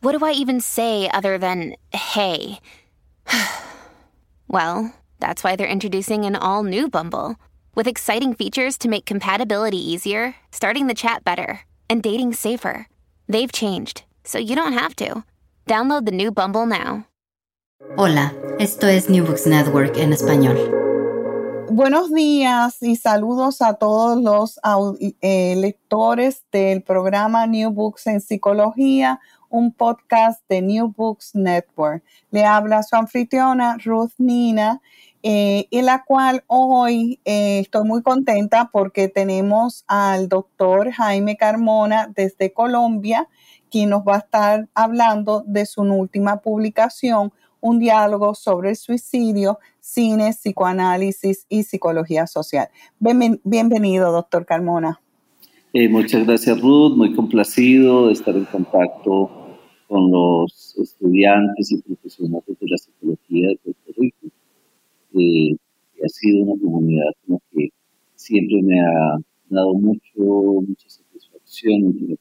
[0.00, 2.60] what do I even say other than hey?
[4.48, 7.36] well, that's why they're introducing an all new Bumble
[7.74, 12.88] with exciting features to make compatibility easier, starting the chat better, and dating safer.
[13.28, 15.24] They've changed, so you don't have to.
[15.66, 17.06] Download the new Bumble now.
[17.96, 20.56] Hola, esto es New Books Network en español.
[21.68, 24.58] Buenos días y saludos a todos los
[25.20, 29.20] eh, lectores del programa New Books en Psicología,
[29.56, 32.04] un podcast de New Books Network.
[32.30, 34.82] Le habla su anfitriona Ruth Nina,
[35.22, 42.12] eh, en la cual hoy eh, estoy muy contenta porque tenemos al doctor Jaime Carmona
[42.14, 43.28] desde Colombia,
[43.70, 49.58] quien nos va a estar hablando de su última publicación, un diálogo sobre el suicidio,
[49.80, 52.68] cine, psicoanálisis y psicología social.
[53.00, 55.00] bienvenido, doctor Carmona.
[55.72, 56.94] Eh, muchas gracias, Ruth.
[56.94, 59.45] Muy complacido de estar en contacto
[59.88, 64.26] con los estudiantes y profesionales de la psicología de Puerto Rico.
[65.14, 65.56] Eh,
[66.04, 67.10] ha sido una comunidad
[67.52, 67.70] que
[68.14, 72.16] siempre me ha dado mucho, mucha satisfacción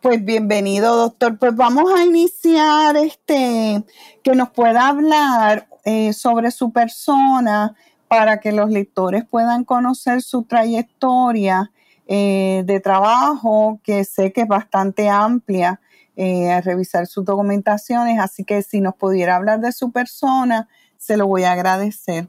[0.00, 1.38] pues bienvenido, doctor.
[1.38, 3.82] Pues vamos a iniciar este,
[4.22, 7.74] que nos pueda hablar eh, sobre su persona
[8.06, 11.72] para que los lectores puedan conocer su trayectoria
[12.06, 15.80] eh, de trabajo, que sé que es bastante amplia,
[16.18, 18.18] eh, a revisar sus documentaciones.
[18.18, 20.68] Así que si nos pudiera hablar de su persona,
[20.98, 22.26] se lo voy a agradecer.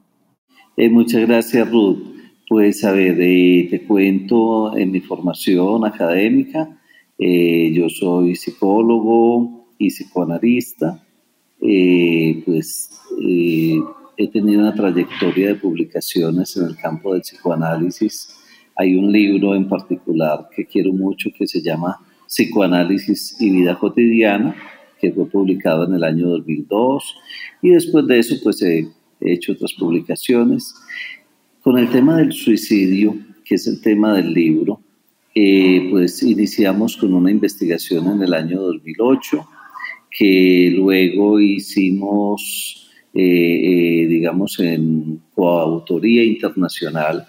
[0.78, 1.98] muchas gracias, Ruth.
[2.48, 6.80] Pues a ver, te cuento en mi formación académica.
[7.18, 11.04] Eh, yo soy psicólogo y psicoanalista.
[11.62, 12.90] Eh, pues
[13.22, 13.80] eh,
[14.18, 18.36] he tenido una trayectoria de publicaciones en el campo del psicoanálisis.
[18.76, 24.56] Hay un libro en particular que quiero mucho que se llama Psicoanálisis y Vida Cotidiana,
[25.02, 27.16] que fue publicado en el año 2002.
[27.64, 28.88] Y después de eso, pues he
[29.20, 30.76] hecho otras publicaciones.
[31.64, 34.80] Con el tema del suicidio, que es el tema del libro,
[35.34, 39.48] eh, pues iniciamos con una investigación en el año 2008
[40.12, 47.28] que luego hicimos, eh, eh, digamos, en coautoría internacional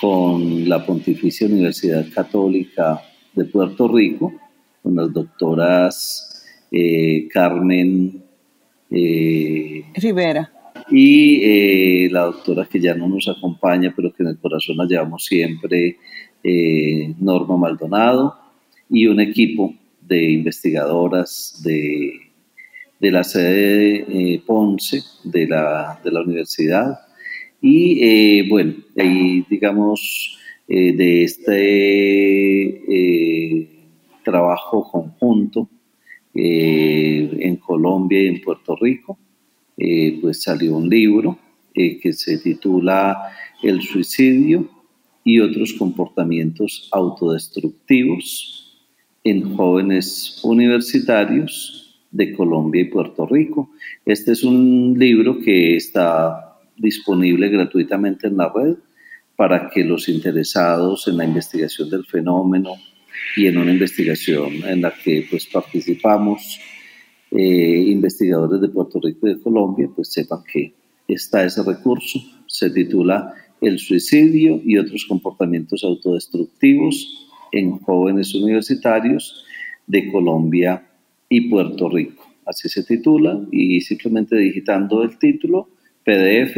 [0.00, 3.02] con la Pontificia Universidad Católica
[3.34, 4.32] de Puerto Rico,
[4.82, 6.30] con las doctoras
[7.32, 8.22] Carmen
[8.90, 10.52] Rivera
[10.90, 15.24] y la doctora que ya no nos acompaña, pero que en el corazón la llevamos
[15.24, 15.98] siempre,
[16.42, 18.36] eh, Norma Maldonado
[18.90, 22.12] y un equipo de investigadoras de,
[23.00, 27.00] de la sede de eh, Ponce de la, de la universidad.
[27.62, 32.80] Y eh, bueno, ahí digamos de este
[34.24, 35.68] trabajo conjunto
[36.34, 39.18] en Colombia y en Puerto Rico,
[40.20, 41.38] pues salió un libro
[41.74, 43.30] que se titula
[43.62, 44.68] El suicidio
[45.22, 48.60] y otros comportamientos autodestructivos
[49.22, 53.70] en jóvenes universitarios de Colombia y Puerto Rico.
[54.04, 58.76] Este es un libro que está disponible gratuitamente en la red
[59.36, 62.74] para que los interesados en la investigación del fenómeno
[63.36, 66.60] y en una investigación en la que pues participamos
[67.30, 70.74] eh, investigadores de Puerto Rico y de Colombia pues sepan que
[71.08, 79.44] está ese recurso se titula el suicidio y otros comportamientos autodestructivos en jóvenes universitarios
[79.86, 80.86] de Colombia
[81.28, 82.24] y Puerto Rico.
[82.46, 85.68] Así se titula y simplemente digitando el título
[86.04, 86.56] PDF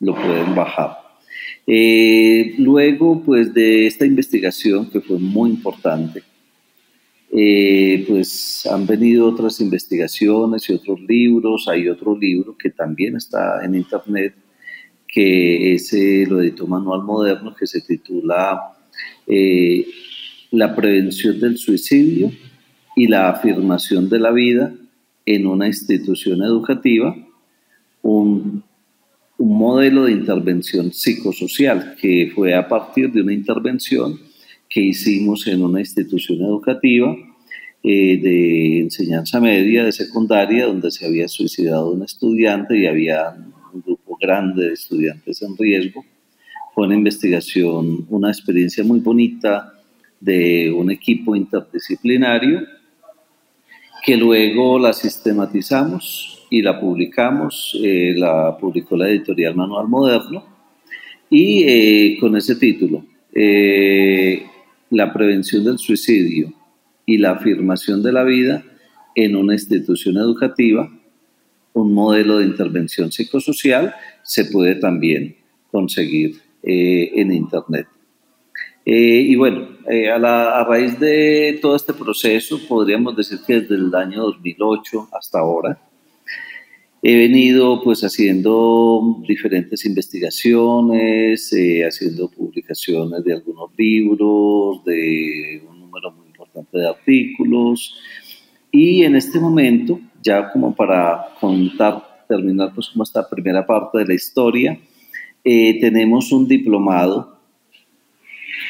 [0.00, 1.05] lo pueden bajar.
[1.66, 6.22] Eh, luego, pues de esta investigación, que fue muy importante,
[7.32, 11.66] eh, pues han venido otras investigaciones y otros libros.
[11.68, 14.34] Hay otro libro que también está en internet,
[15.08, 15.92] que es,
[16.28, 18.72] lo editó Manual Moderno, que se titula
[20.52, 22.30] La prevención del suicidio
[22.94, 24.72] y la afirmación de la vida
[25.26, 27.14] en una institución educativa,
[28.02, 28.62] un,
[29.38, 34.18] modelo de intervención psicosocial que fue a partir de una intervención
[34.68, 37.14] que hicimos en una institución educativa
[37.82, 43.36] eh, de enseñanza media, de secundaria, donde se había suicidado un estudiante y había
[43.72, 46.04] un grupo grande de estudiantes en riesgo.
[46.74, 49.72] Fue una investigación, una experiencia muy bonita
[50.18, 52.66] de un equipo interdisciplinario
[54.04, 60.44] que luego la sistematizamos y la publicamos, eh, la publicó la editorial Manual Moderno,
[61.28, 64.44] y eh, con ese título, eh,
[64.90, 66.52] La prevención del suicidio
[67.04, 68.64] y la afirmación de la vida
[69.14, 70.90] en una institución educativa,
[71.72, 75.36] un modelo de intervención psicosocial, se puede también
[75.70, 77.86] conseguir en Internet.
[78.84, 83.94] Y bueno, a, la, a, raíz de todo este proceso, podríamos decir que desde el
[83.94, 85.78] año 2008 hasta ahora,
[87.02, 96.12] he venido pues haciendo diferentes investigaciones, eh, haciendo publicaciones de algunos libros, de un número
[96.12, 97.96] muy importante de artículos.
[98.70, 104.06] Y en este momento, ya como para contar, terminar pues como esta primera parte de
[104.06, 104.78] la historia,
[105.44, 107.36] tenemos un diplomado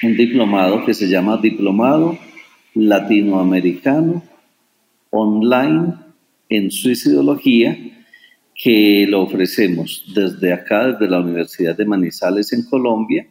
[0.02, 2.18] un diplomado que se llama Diplomado
[2.74, 4.22] Latinoamericano
[5.10, 5.94] Online
[6.48, 7.95] en Suicidología,
[8.56, 13.26] que lo ofrecemos desde acá, desde la Universidad de Manizales en Colombia,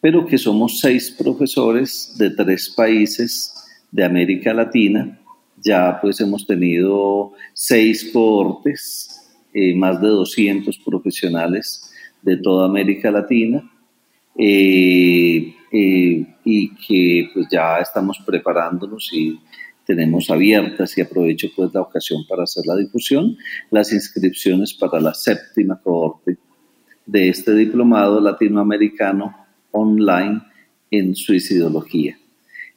[0.00, 3.54] pero que somos seis profesores de tres países
[3.90, 5.18] de América Latina.
[5.56, 13.68] Ya pues hemos tenido seis cohortes, eh, más de 200 profesionales de toda América Latina.
[14.36, 19.38] Eh, eh, y que pues ya estamos preparándonos y
[19.88, 23.38] tenemos abiertas y aprovecho pues la ocasión para hacer la difusión,
[23.70, 26.36] las inscripciones para la séptima cohorte
[27.06, 29.34] de este diplomado latinoamericano
[29.70, 30.42] online
[30.90, 32.18] en suicidología.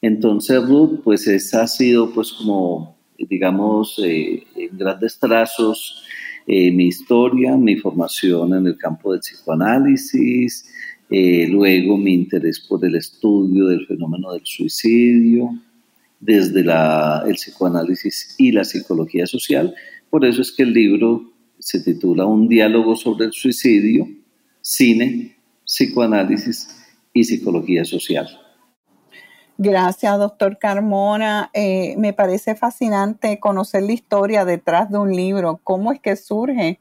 [0.01, 6.05] Entonces, Ruth, pues esa ha sido pues como, digamos, eh, en grandes trazos
[6.47, 10.65] eh, mi historia, mi formación en el campo del psicoanálisis,
[11.09, 15.49] eh, luego mi interés por el estudio del fenómeno del suicidio,
[16.21, 19.75] desde el psicoanálisis y la psicología social.
[20.09, 24.07] Por eso es que el libro se titula Un diálogo sobre el suicidio,
[24.61, 26.69] cine, psicoanálisis
[27.13, 28.27] y psicología social.
[29.57, 31.49] Gracias, doctor Carmona.
[31.53, 36.79] Eh, me parece fascinante conocer la historia detrás de un libro, cómo es que surge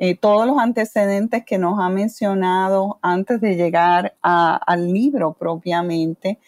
[0.00, 6.38] eh, todos los antecedentes que nos ha mencionado antes de llegar al libro propiamente,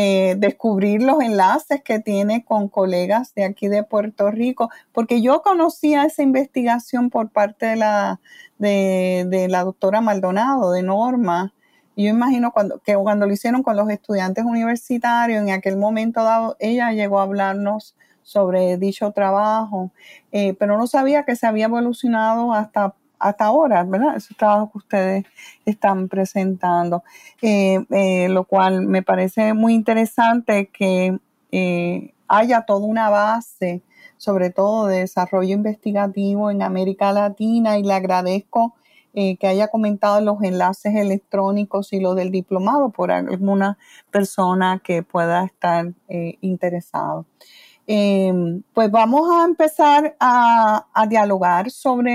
[0.00, 5.42] eh, descubrir los enlaces que tiene con colegas de aquí de Puerto Rico, porque yo
[5.42, 8.20] conocía esa investigación por parte de la,
[8.58, 11.52] de, la doctora Maldonado, de Norma,
[11.96, 16.56] yo imagino cuando, que cuando lo hicieron con los estudiantes universitarios, en aquel momento dado,
[16.60, 19.90] ella llegó a hablarnos sobre dicho trabajo,
[20.30, 24.16] eh, pero no sabía que se había evolucionado hasta, hasta ahora, ¿verdad?
[24.16, 25.24] Ese trabajo que ustedes
[25.64, 27.02] están presentando,
[27.42, 31.18] eh, eh, lo cual me parece muy interesante que
[32.28, 33.82] haya toda una base,
[34.16, 38.74] sobre todo de desarrollo investigativo en América Latina y le agradezco
[39.14, 43.76] que haya comentado los enlaces electrónicos y lo del diplomado por alguna
[44.12, 45.92] persona que pueda estar
[46.40, 47.26] interesado.
[47.90, 52.12] Em, pues vamos a empezar a, dialogar sobre,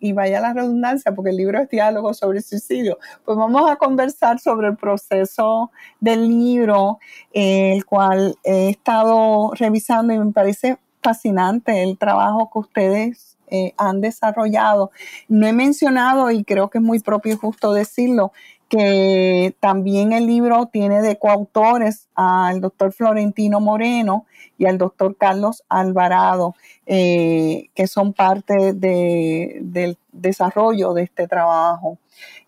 [0.00, 4.40] y, vaya la redundancia, porque el libro es diálogo sobre suicidio, pues vamos a conversar
[4.40, 6.98] sobre el proceso del libro,
[7.32, 14.00] el cual he estado revisando y me parece fascinante el trabajo que ustedes eh, han
[14.00, 14.90] desarrollado.
[15.28, 18.32] No he mencionado, y creo que es muy propio y justo decirlo,
[18.74, 24.26] que también el libro tiene de coautores al doctor Florentino Moreno
[24.58, 31.98] y al doctor Carlos Alvarado, eh, que son parte del desarrollo de este trabajo.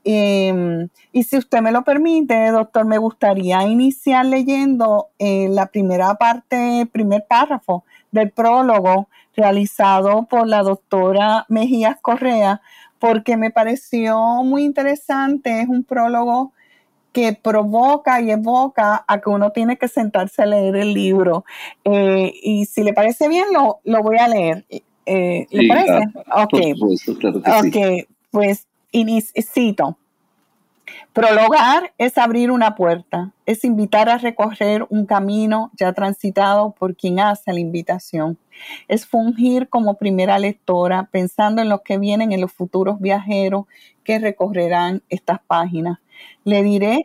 [0.03, 6.17] Em, y si usted me lo permite, doctor, me gustaría iniciar leyendo eh, la primera
[6.17, 12.63] parte, primer párrafo del prólogo realizado por la doctora Mejías Correa
[12.99, 15.61] porque me pareció muy interesante.
[15.61, 16.53] Es un prólogo
[17.13, 21.45] que provoca y evoca a que uno tiene que sentarse a leer el libro.
[21.85, 24.67] Eh, y si le parece bien, lo, lo voy a leer.
[25.07, 26.09] Eh, ¿Le parece?
[26.35, 28.67] ok, pues
[29.53, 29.97] cito.
[31.13, 37.21] Prologar es abrir una puerta, es invitar a recorrer un camino ya transitado por quien
[37.21, 38.39] hace la invitación.
[38.89, 43.65] Es fungir como primera lectora, pensando en los que vienen en los futuros viajeros
[44.05, 45.99] que recorrerán estas páginas.
[46.45, 47.03] Le diré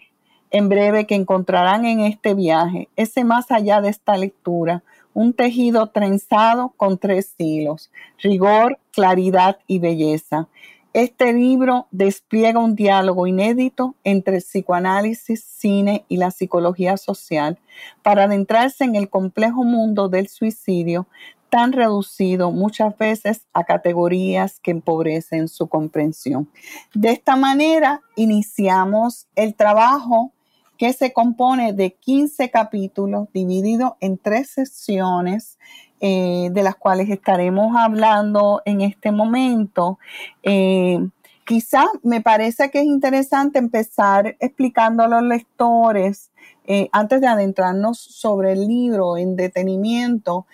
[0.51, 4.83] en breve que encontrarán en este viaje, ese más allá de esta lectura,
[5.13, 10.47] un tejido trenzado con tres hilos, rigor, claridad y belleza.
[10.93, 17.59] Este libro despliega un diálogo inédito entre psicoanálisis, cine y la psicología social
[18.03, 21.07] para adentrarse en el complejo mundo del suicidio
[21.49, 26.49] tan reducido muchas veces a categorías que empobrecen su comprensión.
[26.93, 30.33] De esta manera iniciamos el trabajo
[30.77, 35.57] que se compone de 15 capítulos divididos en tres sesiones
[36.03, 39.99] eh, de las cuales estaremos hablando en este momento.
[40.41, 40.97] Eh,
[41.45, 46.31] quizá me parece que es interesante empezar explicando a los lectores,
[46.65, 50.47] eh, antes de adentrarnos sobre el libro en detenimiento,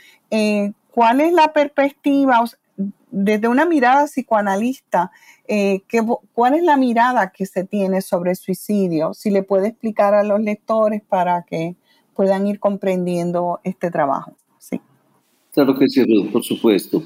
[0.92, 2.44] cuál es la perspectiva
[3.10, 5.12] desde una mirada psicoanalista.
[6.34, 9.14] ¿Cuál es la mirada que se tiene sobre el suicidio?
[9.14, 11.78] Si le puede explicar a los lectores para que
[12.14, 14.34] puedan ir comprendiendo este trabajo.
[15.58, 17.04] Claro que sí, por supuesto.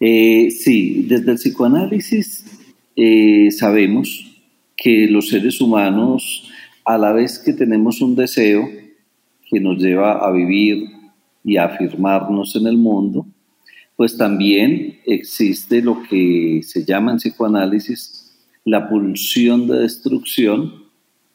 [0.00, 2.42] Eh, sí, desde el psicoanálisis
[2.96, 4.34] eh, sabemos
[4.74, 6.50] que los seres humanos,
[6.86, 8.66] a la vez que tenemos un deseo
[9.46, 10.88] que nos lleva a vivir
[11.44, 13.26] y a afirmarnos en el mundo,
[13.94, 18.32] pues también existe lo que se llama en psicoanálisis
[18.64, 20.84] la pulsión de destrucción,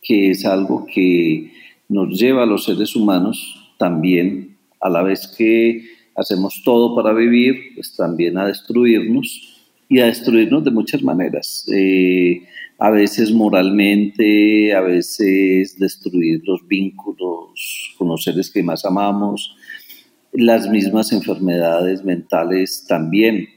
[0.01, 1.51] que es algo que
[1.87, 7.75] nos lleva a los seres humanos también, a la vez que hacemos todo para vivir,
[7.75, 9.55] pues también a destruirnos
[9.87, 11.65] y a destruirnos de muchas maneras.
[11.71, 12.41] Eh,
[12.79, 19.55] a veces moralmente, a veces destruir los vínculos con los seres que más amamos,
[20.33, 23.47] las mismas enfermedades mentales también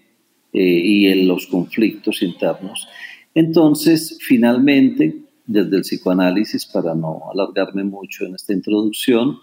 [0.52, 2.88] eh, y en los conflictos internos.
[3.34, 9.38] Entonces, finalmente, desde el psicoanálisis, para no alargarme mucho en esta introducción,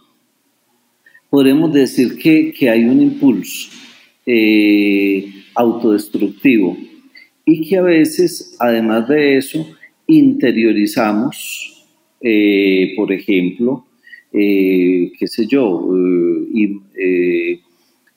[1.29, 3.69] podremos decir que, hay un impulso
[4.25, 6.77] eh, autodestructivo
[7.45, 9.65] y que a veces, además de eso,
[10.07, 11.85] interiorizamos,
[12.21, 13.85] eh, por ejemplo,
[14.33, 15.89] eh, qué sé yo,
[16.53, 16.81] y,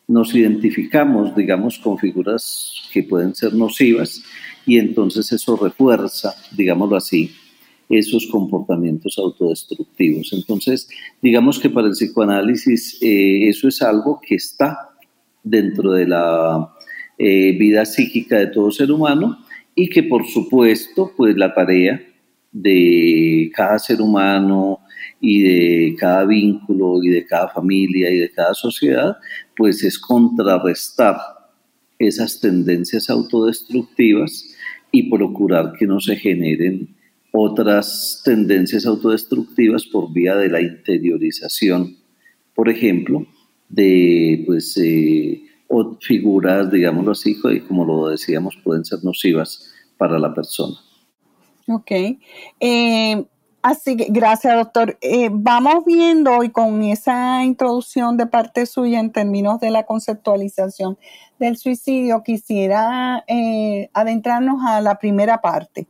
[0.08, 4.24] nos identificamos, digamos, con figuras que pueden ser nocivas
[4.66, 7.30] y entonces eso refuerza, digámoslo así,
[7.90, 10.32] esos comportamientos autodestructivos.
[10.32, 10.88] Entonces,
[11.20, 14.90] digamos que para el psicoanálisis eh, eso es algo que está
[15.42, 16.72] dentro de la
[17.18, 19.38] eh, vida psíquica de todo ser humano
[19.74, 22.00] y que por supuesto, pues la tarea
[22.52, 24.80] de cada ser humano
[25.20, 29.16] y de cada vínculo y de cada familia y de cada sociedad,
[29.56, 31.16] pues es contrarrestar
[31.98, 34.54] esas tendencias autodestructivas
[34.92, 36.99] y procurar que no se generen
[37.32, 41.96] otras tendencias autodestructivas por vía de la interiorización,
[42.54, 43.26] por ejemplo,
[43.68, 45.42] de pues, eh,
[46.00, 50.76] figuras, digámoslo así, como lo decíamos, pueden ser nocivas para la persona.
[51.68, 51.90] Ok.
[52.58, 53.24] Eh,
[53.62, 54.96] Así que gracias, doctor.
[55.02, 60.96] Eh, vamos viendo y con esa introducción de parte suya en términos de la conceptualización
[61.38, 65.88] del suicidio, quisiera eh, adentrarnos a la primera parte,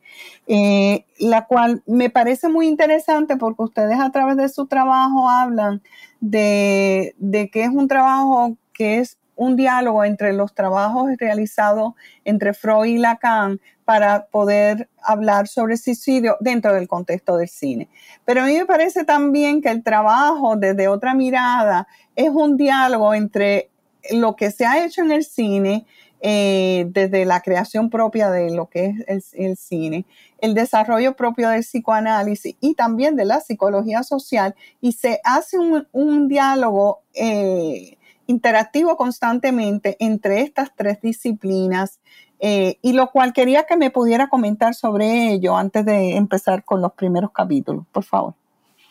[0.49, 5.83] eh, la cual me parece muy interesante porque ustedes a través de su trabajo hablan
[6.21, 12.53] de, de que es un trabajo que es un diálogo entre los trabajos realizados entre
[12.53, 13.61] Freud y Lacan
[13.91, 17.89] para poder hablar sobre suicidio dentro del contexto del cine.
[18.25, 23.15] Pero a mí me parece también que el trabajo desde otra mirada es un diálogo
[23.15, 23.69] entre
[24.13, 25.87] lo que se ha hecho en el cine,
[26.21, 30.07] eh, desde la creación propia de lo que es el, cine,
[30.41, 36.29] el desarrollo propio del psicoanálisis y también de la psicología social, y se hace un,
[36.29, 41.99] diálogo eh, interactivo constantemente entre estas tres disciplinas
[42.41, 46.81] eh, y lo cual quería que me pudiera comentar sobre ello antes de empezar con
[46.81, 48.35] los primeros capítulos, por favor.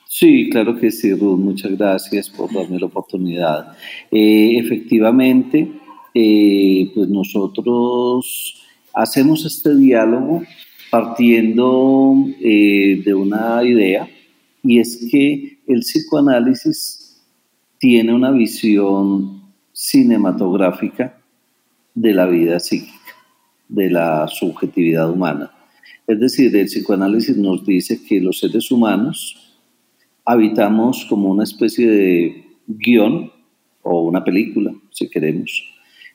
[0.08, 1.38] Sí, claro que sí, Ruth.
[1.38, 3.76] Muchas gracias por darme la oportunidad.
[4.12, 5.72] Eh, efectivamente,
[6.14, 8.64] eh, pues nosotros
[8.94, 10.44] hacemos este diálogo
[10.90, 14.10] partiendo de una idea
[14.64, 17.22] y es que el psicoanálisis
[17.80, 19.42] tiene una visión
[19.72, 21.18] cinematográfica
[21.96, 22.99] de la vida psíquica,
[23.70, 25.52] de la subjetividad humana.
[26.06, 29.38] Es decir, el psicoanálisis nos dice que los seres humanos
[30.26, 33.32] habitamos como una especie de guion
[33.84, 35.64] o una película, si queremos,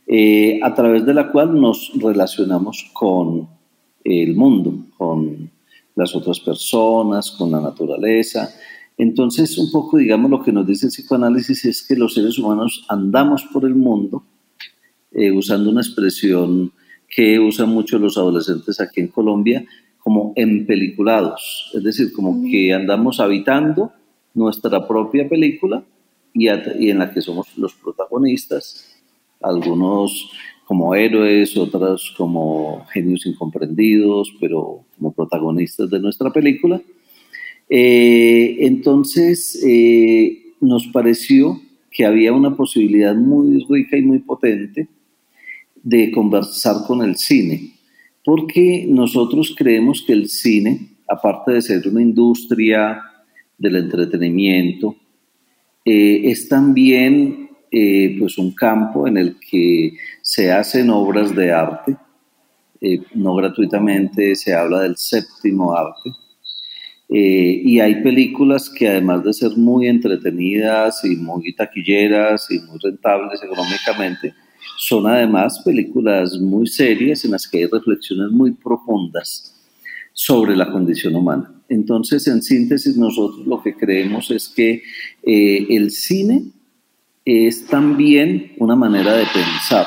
[0.07, 3.49] eh, a través de la cual nos relacionamos con
[4.03, 5.51] el mundo, con
[5.95, 8.51] las otras personas, con la naturaleza.
[8.99, 12.85] Entonces, un poco, digamos, lo que nos dice el psicoanálisis es que los seres humanos
[12.89, 14.25] andamos por el mundo
[15.13, 16.73] eh, usando una expresión
[17.15, 19.65] que usan mucho los adolescentes aquí en Colombia,
[19.99, 23.93] como empeliculados, es decir, como que andamos habitando
[24.35, 25.85] nuestra propia película
[26.35, 29.01] y, en la que somos los protagonistas,
[29.41, 30.31] algunos
[30.67, 36.83] como héroes, otras como genios incomprendidos, pero como protagonistas de nuestra película.
[37.69, 44.89] Eh, entonces, eh, nos pareció que había una posibilidad muy rica y muy potente
[45.85, 47.75] de conversar con el cine,
[48.25, 53.03] porque nosotros creemos que el cine, aparte de ser una industria
[53.59, 54.97] del entretenimiento,
[55.85, 61.97] eh, es también eh, pues un campo en el que se hacen obras de arte,
[62.81, 66.11] eh, no gratuitamente, se habla del séptimo arte,
[67.07, 73.41] y hay películas que además de ser muy entretenidas y muy taquilleras y muy rentables
[73.43, 74.35] económicamente,
[74.77, 79.55] son además películas muy serias en las que hay reflexiones muy profundas
[80.13, 81.53] sobre la condición humana.
[81.69, 84.83] Entonces, en síntesis, nosotros lo que creemos es que
[85.23, 86.45] eh, el cine
[87.25, 89.87] es también una manera de pensar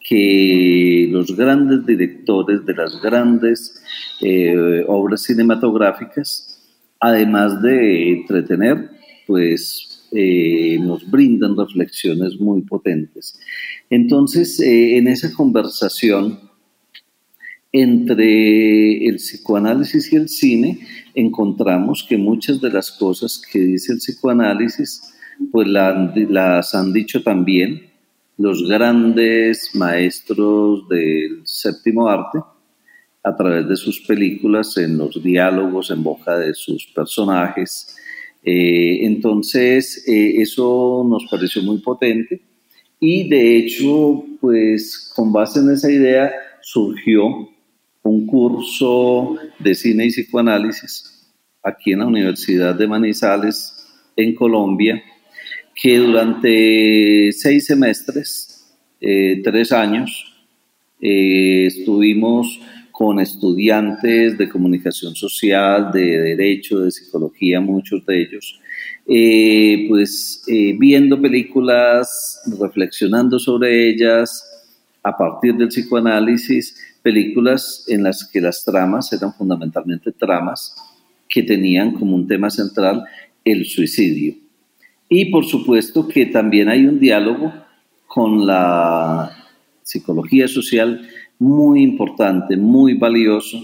[0.00, 3.82] que los grandes directores de las grandes
[4.20, 6.60] eh, obras cinematográficas,
[7.00, 8.90] además de entretener,
[9.26, 13.38] pues eh, nos brindan reflexiones muy potentes.
[13.90, 16.38] Entonces, eh, en esa conversación
[17.72, 20.80] entre el psicoanálisis y el cine,
[21.14, 25.14] encontramos que muchas de las cosas que dice el psicoanálisis,
[25.50, 27.90] pues las han dicho también
[28.36, 32.38] los grandes maestros del séptimo arte
[33.24, 37.96] a través de sus películas, en los diálogos en boca de sus personajes.
[38.44, 42.40] Eh, entonces, eh, eso nos pareció muy potente
[42.98, 47.48] y de hecho, pues con base en esa idea surgió
[48.02, 51.30] un curso de cine y psicoanálisis
[51.62, 55.00] aquí en la Universidad de Manizales, en Colombia,
[55.74, 60.28] que durante seis semestres, eh, tres años,
[61.00, 62.60] estuvimos
[63.02, 68.60] con estudiantes de comunicación social, de derecho, de psicología, muchos de ellos,
[69.08, 74.44] eh, pues eh, viendo películas, reflexionando sobre ellas,
[75.02, 80.76] a partir del psicoanálisis, películas en las que las tramas eran fundamentalmente tramas
[81.28, 83.02] que tenían como un tema central
[83.44, 84.36] el suicidio.
[85.08, 87.52] Y por supuesto que también hay un diálogo
[88.06, 89.41] con la
[89.82, 93.58] psicología social muy importante, muy valioso,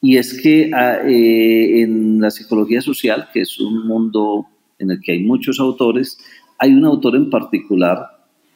[0.00, 4.48] y es que ah, eh, en la psicología social, que es un mundo
[4.82, 6.18] en el que hay muchos autores.
[6.58, 7.98] Hay un autor en particular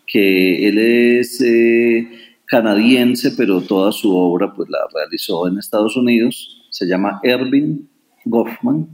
[0.07, 2.09] que él es eh,
[2.45, 6.67] canadiense, pero toda su obra pues la realizó en Estados Unidos.
[6.71, 7.89] Se llama Erving
[8.25, 8.89] Goffman,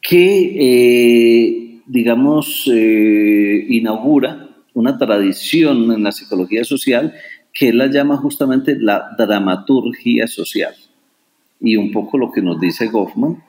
[0.00, 4.31] que eh, digamos eh, inaugura
[4.74, 7.14] una tradición en la psicología social
[7.52, 10.74] que él la llama justamente la dramaturgia social.
[11.60, 13.42] Y un poco lo que nos dice Goffman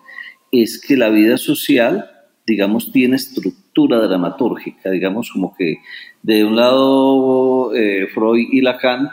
[0.51, 2.09] es que la vida social
[2.45, 5.77] digamos, tiene estructura dramatúrgica, digamos, como que
[6.21, 9.09] de un lado eh, Freud y Lacan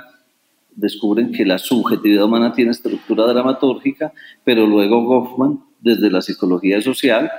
[0.74, 4.12] descubren que la subjetividad humana tiene estructura dramatúrgica,
[4.44, 7.30] pero luego Goffman, desde la psicología social,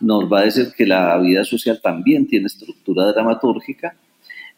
[0.00, 3.96] nos va a decir que la vida social también tiene estructura dramatúrgica.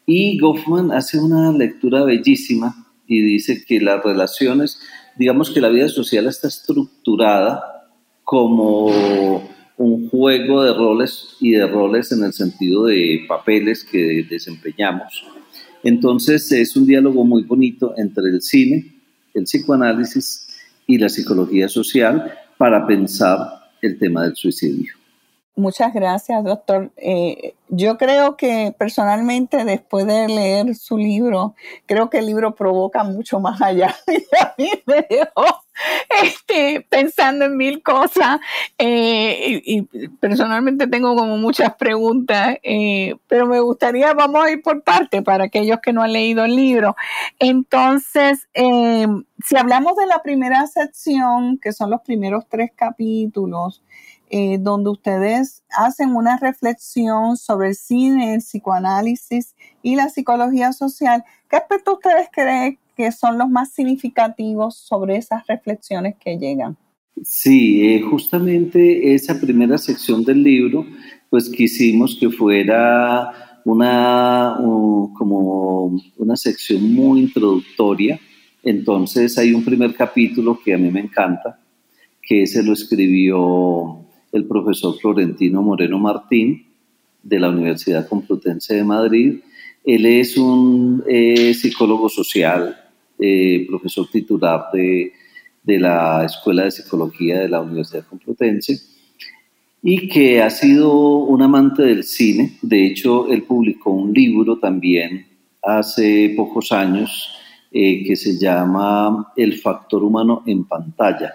[0.07, 4.81] Y Goffman hace una lectura bellísima y dice que las relaciones,
[5.17, 7.89] digamos que la vida social está estructurada
[8.25, 8.87] como
[9.77, 15.25] un juego de roles y de roles en el sentido de papeles que desempeñamos.
[15.83, 18.93] Entonces es un diálogo muy bonito entre el cine,
[19.35, 20.47] el psicoanálisis
[20.87, 25.02] y la psicología social para pensar el tema del suicidio.
[25.55, 26.91] Muchas gracias, doctor.
[26.97, 33.05] Eh, yo creo que personalmente, después de leer su libro, creo que el libro provoca
[33.05, 33.95] mucho más allá.
[34.41, 35.07] a mí me
[36.23, 38.41] este, pensando en mil cosas
[38.79, 39.83] eh, y,
[40.21, 45.45] personalmente tengo como muchas preguntas, eh, pero me gustaría, vamos a ir por parte para
[45.45, 46.97] aquellos que no han leído el libro.
[47.39, 53.83] Entonces, si hablamos de la primera sección, que son los primeros tres capítulos,
[54.35, 61.23] eh, donde ustedes hacen una reflexión sobre el cine, el psicoanálisis y la psicología social.
[61.51, 66.77] ¿Qué aspectos ustedes creen que son los más significativos sobre esas reflexiones que llegan?
[67.23, 70.87] Sí, eh, justamente esa primera sección del libro,
[71.31, 78.19] pues quisimos que fuera una, como una sección muy introductoria.
[78.63, 81.61] Entonces hay un primer capítulo que a mí me encanta,
[82.21, 84.01] que se lo escribió
[84.33, 86.67] el profesor Florentino Moreno Martín
[87.23, 89.41] de la Universidad Complutense de Madrid.
[89.85, 92.82] Él es un eh, psicólogo social,
[93.23, 95.13] eh, profesor titular de,
[95.63, 98.81] de, la Escuela de Psicología de la Universidad Complutense
[99.83, 102.59] y que ha sido un amante del cine.
[102.63, 105.27] De hecho, él publicó un libro también
[105.63, 107.31] hace pocos años
[107.71, 111.35] eh, que se llama El factor humano en pantalla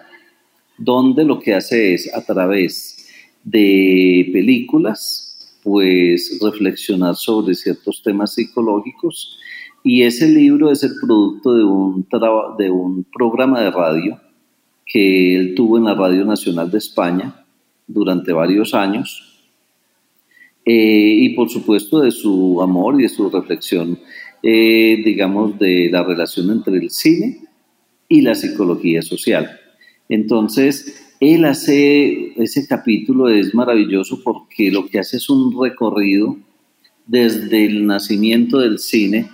[0.77, 3.07] donde lo que hace es a través
[3.43, 9.39] de películas, pues reflexionar sobre ciertos temas psicológicos
[9.87, 11.55] y ese libro es el producto
[12.57, 14.19] de un, programa de radio
[14.85, 17.45] que él tuvo en la Radio Nacional de España
[17.87, 19.49] durante varios años
[20.65, 23.97] eh, y por supuesto de su amor y de su reflexión,
[24.43, 27.39] eh, digamos, de la relación entre el cine
[28.09, 29.49] y la psicología social.
[30.09, 36.37] Entonces, él hace, ese capítulo es maravilloso porque lo que hace es un recorrido
[37.05, 39.29] desde el nacimiento del cine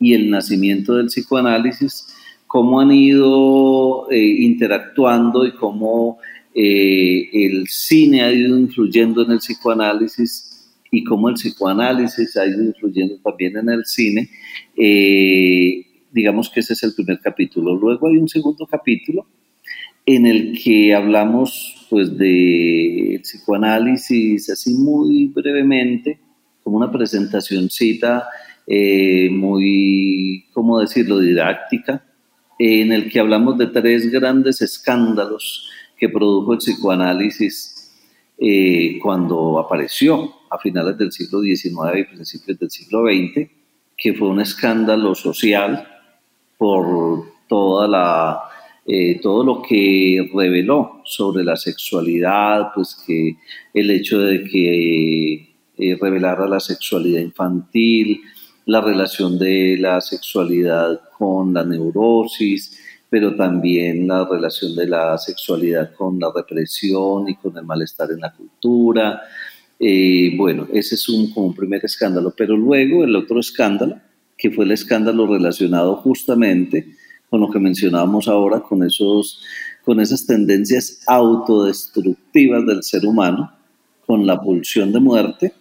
[0.00, 2.08] y el nacimiento del psicoanálisis,
[2.46, 6.18] cómo han ido eh, interactuando y cómo
[6.54, 12.64] eh, el cine ha ido influyendo en el psicoanálisis y cómo el psicoanálisis ha ido
[12.64, 14.30] influyendo también en el cine.
[14.76, 17.76] Eh, digamos que ese es el primer capítulo.
[17.76, 19.26] Luego hay un segundo capítulo
[20.06, 26.18] en el que hablamos pues de psicoanálisis así muy brevemente,
[26.64, 28.24] como una presentacióncita
[28.72, 32.04] eh, muy, ¿cómo decirlo?, didáctica,
[32.56, 37.90] en el que hablamos de tres grandes escándalos que produjo el psicoanálisis
[38.38, 43.50] eh, cuando apareció a finales del siglo XIX y principios del siglo XX,
[43.96, 45.88] que fue un escándalo social
[46.56, 48.40] por toda la
[48.86, 53.36] eh, todo lo que reveló sobre la sexualidad, pues que
[53.74, 58.22] el hecho de que revelara la sexualidad infantil,
[58.70, 62.78] la relación de la sexualidad con la neurosis,
[63.08, 68.20] pero también la relación de la sexualidad con la represión y con el malestar en
[68.20, 69.22] la cultura.
[69.76, 71.04] Eh, bueno, ese es
[71.34, 73.98] como un primer escándalo, pero luego el otro escándalo,
[74.38, 76.94] que fue el escándalo relacionado justamente
[77.28, 79.42] con lo que mencionábamos ahora, con, esos,
[79.84, 83.50] con esas tendencias autodestructivas del ser humano,
[84.06, 85.54] con la pulsión de muerte,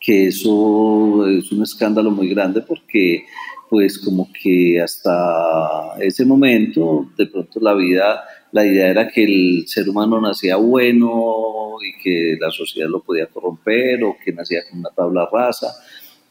[0.00, 3.24] que eso es un escándalo muy grande porque
[3.68, 9.64] pues como que hasta ese momento de pronto la vida, la idea era que el
[9.66, 14.80] ser humano nacía bueno y que la sociedad lo podía corromper o que nacía con
[14.80, 15.74] una tabla rasa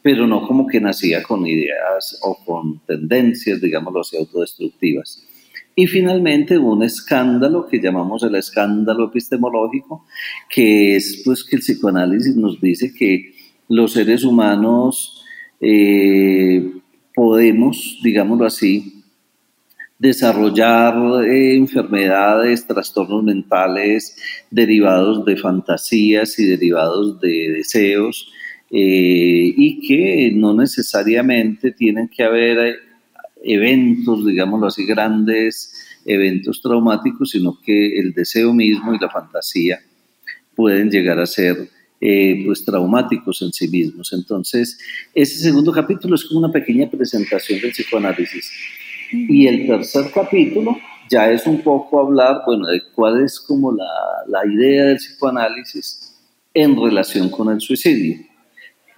[0.06, 5.26] pero no como que nacía con ideas o con tendencias, digámoslo así, autodestructivas.
[5.74, 10.06] Y finalmente un escándalo que llamamos el escándalo epistemológico,
[10.48, 13.34] que es pues que el psicoanálisis nos dice que
[13.68, 15.24] los seres humanos
[15.60, 16.72] eh,
[17.14, 19.04] podemos, digámoslo así,
[19.98, 24.16] desarrollar eh, enfermedades, trastornos mentales
[24.50, 28.30] derivados de fantasías y derivados de deseos
[28.70, 32.76] eh, y que no necesariamente tienen que haber
[33.42, 35.72] eventos, digámoslo así, grandes
[36.04, 39.80] eventos traumáticos, sino que el deseo mismo y la fantasía
[40.54, 41.68] pueden llegar a ser
[42.00, 44.12] eh, pues traumáticos en sí mismos.
[44.12, 44.78] Entonces,
[45.14, 48.50] ese segundo capítulo es como una pequeña presentación del psicoanálisis.
[49.12, 50.76] Y el tercer capítulo
[51.08, 53.84] ya es un poco hablar, bueno, de cuál es como la,
[54.26, 56.14] la idea del psicoanálisis
[56.52, 58.18] en relación con el suicidio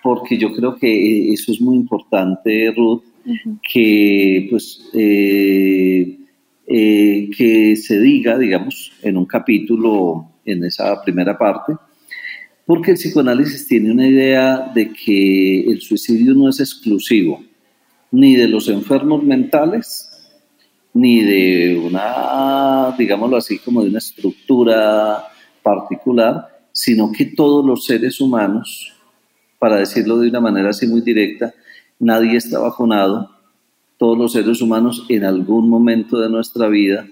[0.03, 3.03] porque yo creo que eso es muy importante, Ruth,
[3.71, 6.19] que pues eh,
[6.67, 11.75] eh, que se diga, digamos, en un capítulo, en esa primera parte,
[12.69, 17.43] Porque el psicoanálisis tiene una idea de que el suicidio no es exclusivo
[18.11, 20.07] ni de los enfermos mentales,
[20.93, 25.29] ni de una, digámoslo así, como de una estructura
[25.63, 28.93] particular, sino que todos los seres humanos,
[29.59, 31.55] para decirlo de una manera así muy directa,
[31.99, 33.31] nadie está vacunado,
[33.97, 37.09] todos los seres humanos en algún momento de nuestra vida,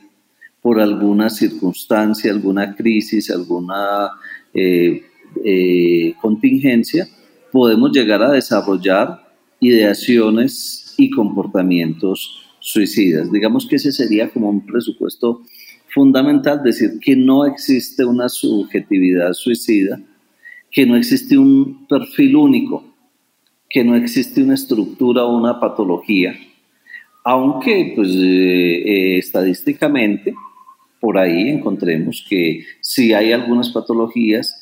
[0.61, 4.11] por alguna circunstancia, alguna crisis, alguna
[4.53, 5.06] eh,
[5.45, 7.09] eh, contingencia,
[7.53, 9.27] podemos llegar a desarrollar
[9.61, 13.31] ideaciones y comportamientos suicidas.
[13.31, 15.43] Digamos que ese sería como un presupuesto
[15.95, 20.01] fundamental, decir que no existe una subjetividad suicida,
[20.71, 22.85] que no existe un perfil único,
[23.71, 26.35] que no existe una estructura o una patología,
[27.25, 30.35] aunque pues eh, eh, estadísticamente
[31.01, 34.55] por ahí encontremos que sí hay algunas patologías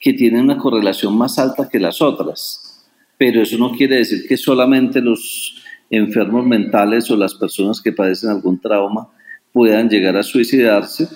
[0.00, 4.36] que tienen una correlación más alta que las otras, pero eso no quiere decir que
[4.36, 9.08] solamente los enfermos mentales o las personas que padecen algún trauma
[9.52, 11.08] puedan llegar a suicidarse.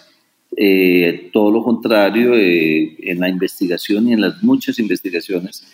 [0.57, 5.65] Eh, todo lo contrario, en la investigación y en las muchas investigaciones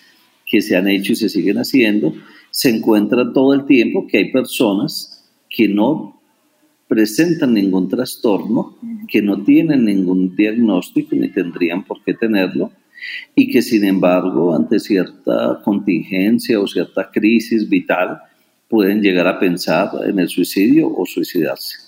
[0.47, 2.15] que se han hecho y se siguen haciendo,
[2.51, 6.21] se encuentra todo el tiempo que hay personas que no
[6.89, 8.77] presentan ningún trastorno,
[9.09, 12.73] que no tienen ningún diagnóstico ni tendrían por qué tenerlo,
[13.35, 18.19] y que sin embargo ante cierta contingencia o cierta crisis vital
[18.69, 21.88] pueden llegar a pensar en el suicidio o suicidarse.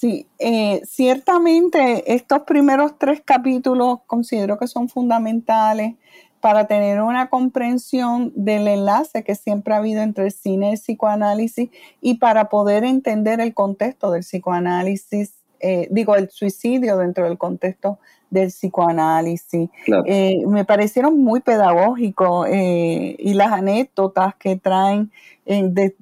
[0.00, 5.96] Sí, eh, ciertamente estos primeros tres capítulos considero que son fundamentales
[6.40, 10.78] para tener una comprensión del enlace que siempre ha habido entre el cine y el
[10.78, 17.36] psicoanálisis y para poder entender el contexto del psicoanálisis, eh, digo, el suicidio dentro del
[17.36, 17.98] contexto
[18.30, 19.68] del psicoanálisis.
[20.06, 25.10] Eh, me parecieron muy pedagógicos y las anécdotas que traen
[25.44, 25.96] de,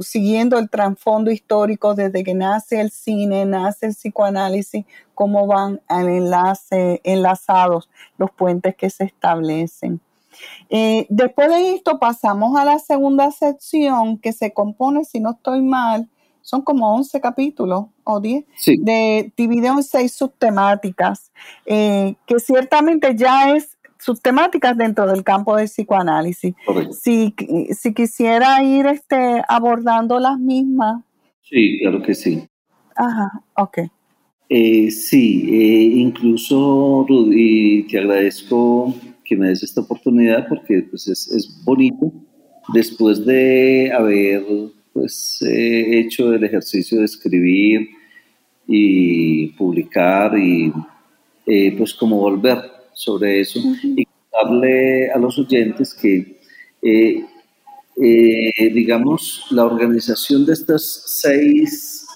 [0.00, 6.08] siguiendo el trasfondo histórico desde que nace el cine, nace el psicoanálisis, cómo van al
[6.08, 10.00] enlace, enlazados los puentes que se establecen.
[10.70, 15.60] Eh, después de esto pasamos a la segunda sección que se compone, si no estoy
[15.60, 16.08] mal,
[16.40, 18.44] son como 11 capítulos o 10,
[18.80, 21.30] de, dividido en seis subtemáticas,
[21.66, 26.54] eh, que ciertamente ya es sus temáticas dentro del campo del psicoanálisis.
[26.90, 27.34] Si,
[27.70, 31.04] si quisiera ir este, abordando las mismas.
[31.42, 32.42] Sí, claro que sí.
[32.96, 33.78] Ajá, ok.
[34.48, 41.28] Eh, sí, eh, incluso Rudy, te agradezco que me des esta oportunidad porque pues, es,
[41.28, 42.12] es bonito
[42.74, 44.42] después de haber
[44.92, 47.88] pues, eh, hecho el ejercicio de escribir
[48.66, 50.72] y publicar y
[51.76, 52.71] pues como volver
[53.02, 56.38] sobre eso y darle a los oyentes que,
[56.82, 57.24] eh,
[58.00, 62.06] eh, digamos, la organización de estas seis,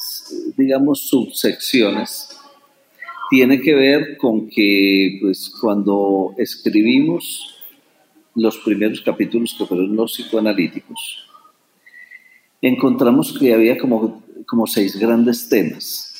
[0.56, 2.28] digamos, subsecciones
[3.28, 7.54] tiene que ver con que, pues, cuando escribimos
[8.34, 11.28] los primeros capítulos que fueron los psicoanalíticos,
[12.62, 16.12] encontramos que había como, como seis grandes temas.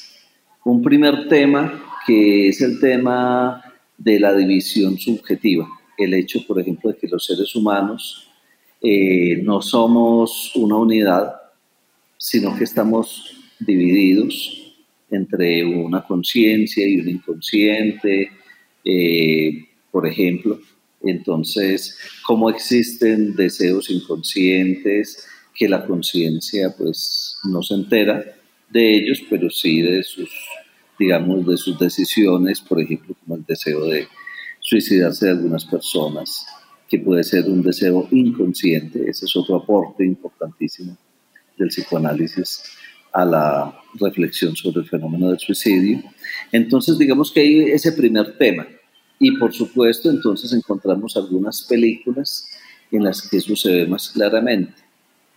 [0.64, 3.62] Un primer tema que es el tema
[3.98, 5.68] de la división subjetiva.
[5.96, 8.28] El hecho, por ejemplo, de que los seres humanos
[8.82, 11.34] eh, no somos una unidad,
[12.18, 14.74] sino que estamos divididos
[15.10, 18.30] entre una conciencia y un inconsciente,
[18.84, 20.60] eh, por ejemplo.
[21.02, 28.24] Entonces, cómo existen deseos inconscientes que la conciencia pues no se entera
[28.68, 30.30] de ellos, pero sí de sus
[30.98, 34.08] digamos, de sus decisiones, por ejemplo, como el deseo de
[34.60, 36.46] suicidarse de algunas personas,
[36.88, 40.96] que puede ser un deseo inconsciente, ese es otro aporte importantísimo
[41.56, 42.62] del psicoanálisis
[43.12, 46.02] a la reflexión sobre el fenómeno del suicidio.
[46.52, 48.66] Entonces, digamos que hay ese primer tema.
[49.18, 52.46] Y por supuesto, entonces encontramos algunas películas
[52.90, 54.74] en las que eso se ve más claramente.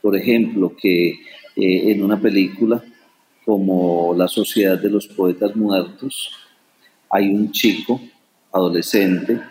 [0.02, 1.10] Por ejemplo, que
[1.56, 2.84] eh, en una película
[3.50, 6.30] como La Sociedad de los Poetas Muertos,
[7.10, 8.00] hay un chico
[8.52, 9.42] adolescente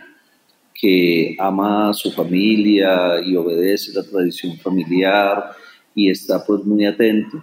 [0.73, 5.51] que ama a su familia y obedece la tradición familiar
[5.97, 7.43] y está pues muy atento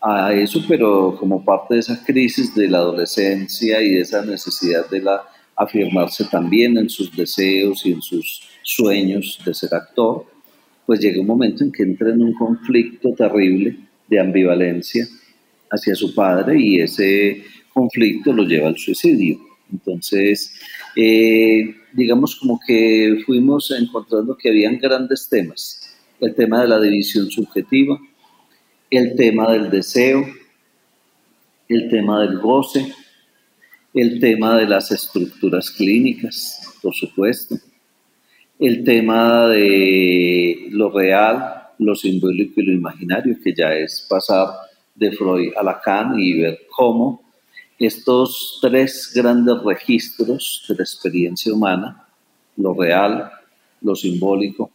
[0.00, 4.90] a eso, pero como parte de esa crisis de la adolescencia y de esa necesidad
[4.90, 5.22] de la
[5.54, 10.26] afirmarse también en sus deseos y en sus sueños de ser actor,
[10.86, 13.76] pues llega un momento en que entra en un conflicto terrible
[14.08, 15.06] de ambivalencia
[15.70, 19.38] hacia su padre y ese conflicto lo lleva al suicidio.
[19.72, 20.54] Entonces,
[20.96, 25.96] eh, digamos como que fuimos encontrando que habían grandes temas.
[26.20, 27.98] El tema de la división subjetiva,
[28.90, 30.26] el tema del deseo,
[31.68, 32.92] el tema del goce,
[33.94, 37.56] el tema de las estructuras clínicas, por supuesto,
[38.58, 44.48] el tema de lo real, lo simbólico y lo imaginario, que ya es pasar
[44.98, 47.22] de Freud a Lacan y ver cómo
[47.78, 52.06] estos tres grandes registros de la experiencia humana,
[52.56, 53.30] lo real,
[53.82, 54.70] lo simbólico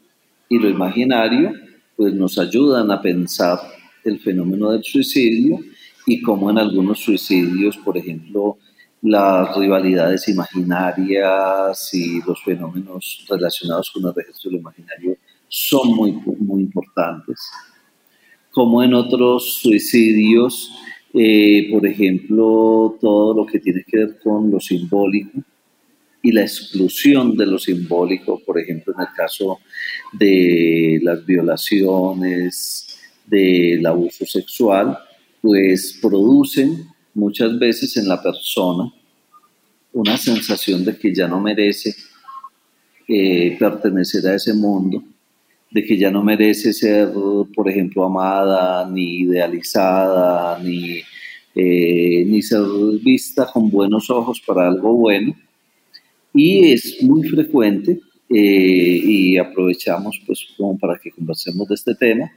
[0.48, 1.52] y lo imaginario,
[1.98, 3.60] pues nos ayudan a pensar
[4.06, 5.60] el fenómeno del suicidio
[6.06, 8.58] y cómo en algunos suicidios, por ejemplo,
[9.02, 15.18] las rivalidades imaginarias y los fenómenos relacionados con el registro de lo imaginario
[15.50, 17.52] son muy, muy importantes.
[18.54, 20.72] Como en otros suicidios,
[21.13, 25.39] eh, por ejemplo, todo lo que tiene que ver con lo simbólico
[26.22, 29.60] y la exclusión de lo simbólico, por ejemplo, en el caso
[30.13, 34.98] de las violaciones, del abuso sexual,
[35.42, 38.92] pues producen muchas veces en la persona
[39.92, 41.94] una sensación de que ya no merece
[43.08, 45.04] eh, pertenecer a ese mundo,
[45.74, 47.10] de que ya no merece ser,
[47.56, 51.02] por ejemplo, amada, ni idealizada, ni,
[51.56, 52.62] eh, ni ser
[53.04, 55.36] vista con buenos ojos para algo bueno.
[56.32, 62.32] Y es muy frecuente, eh, y aprovechamos pues como para que conversemos de este tema,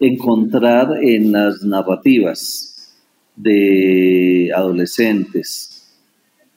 [0.00, 2.94] encontrar en las narrativas
[3.36, 5.94] de adolescentes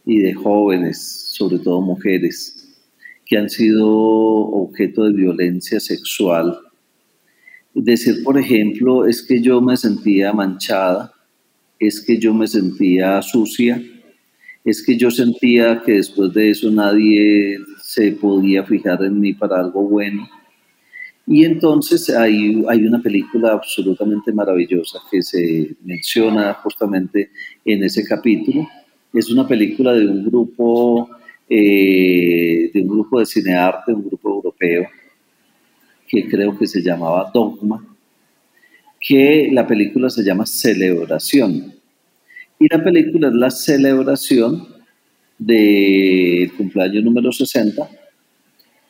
[0.05, 2.56] y de jóvenes, sobre todo mujeres,
[3.27, 6.59] que han sido objeto de violencia sexual.
[7.73, 11.13] Decir, por ejemplo, es que yo me sentía manchada,
[11.79, 13.81] es que yo me sentía sucia,
[14.63, 19.59] es que yo sentía que después de eso nadie se podía fijar en mí para
[19.59, 20.27] algo bueno
[21.29, 27.31] y entonces hay, hay una película absolutamente maravillosa que se menciona justamente
[27.65, 28.65] en ese capítulo.
[29.13, 31.09] Es una película de un grupo,
[31.49, 34.87] eh, de un grupo de cinearte, un grupo europeo,
[36.07, 37.85] que creo que se llamaba Dogma,
[38.99, 41.73] que la película se llama Celebración.
[42.59, 44.67] Y la película es la celebración
[45.37, 47.87] del cumpleaños número 60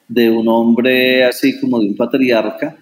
[0.07, 2.77] de un hombre así como de un patriarca,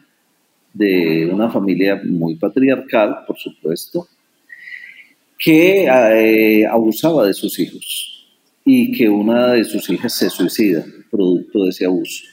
[0.71, 4.07] de una familia muy patriarcal, por supuesto,
[5.37, 8.14] que eh, abusaba de sus hijos
[8.65, 12.25] y que una de sus hijas se suicida producto de ese abuso.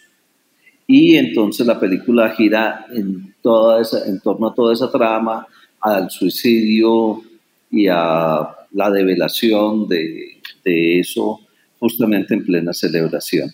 [0.87, 5.47] Y entonces la película gira en, toda esa, en torno a toda esa trama,
[5.81, 7.23] al suicidio
[7.71, 11.41] y a la develación de, eso
[11.79, 13.51] justamente en plena celebración.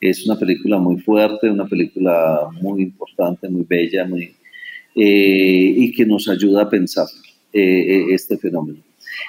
[0.00, 4.34] Es una película muy fuerte, una película muy importante, muy bella, muy,
[4.94, 7.06] eh, y que nos ayuda a pensar
[7.52, 8.78] eh, eh, este fenómeno.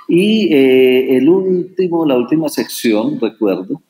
[0.07, 3.81] Y el último, la última sección, recuerdo,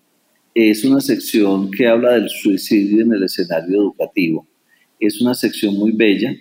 [0.56, 4.48] es una sección que habla del suicidio en el escenario educativo.
[5.00, 6.34] Es una sección muy bella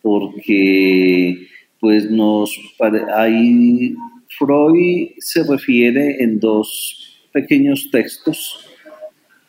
[0.00, 1.48] porque
[1.80, 2.56] pues nos
[3.16, 3.94] ahí
[4.38, 8.68] Freud se refiere en dos pequeños textos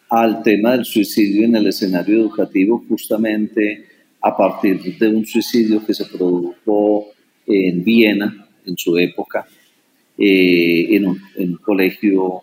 [0.10, 3.86] al tema del suicidio en el escenario educativo justamente
[4.20, 7.12] a partir de un suicidio que se produjo
[7.46, 9.48] en Viena en su época,
[10.18, 12.42] eh, en, un, colegio.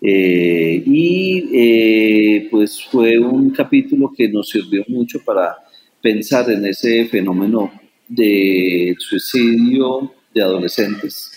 [0.00, 5.56] Eh, y eh, pues fue un capítulo que nos sirvió mucho para
[6.00, 7.72] pensar en ese fenómeno
[8.06, 11.32] de suicidio de adolescentes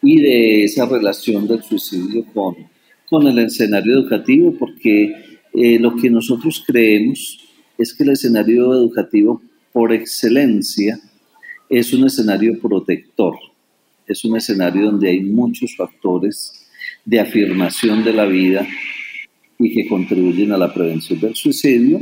[0.00, 2.54] y de esa relación del suicidio con
[3.06, 5.12] con el escenario educativo porque
[5.52, 7.40] lo que nosotros creemos
[7.76, 11.00] es que el escenario educativo por excelencia
[11.70, 13.36] es un escenario protector,
[14.04, 16.68] es un escenario donde hay muchos factores
[17.04, 18.66] de afirmación de la vida
[19.56, 22.00] y que contribuyen a la prevención del suicidio,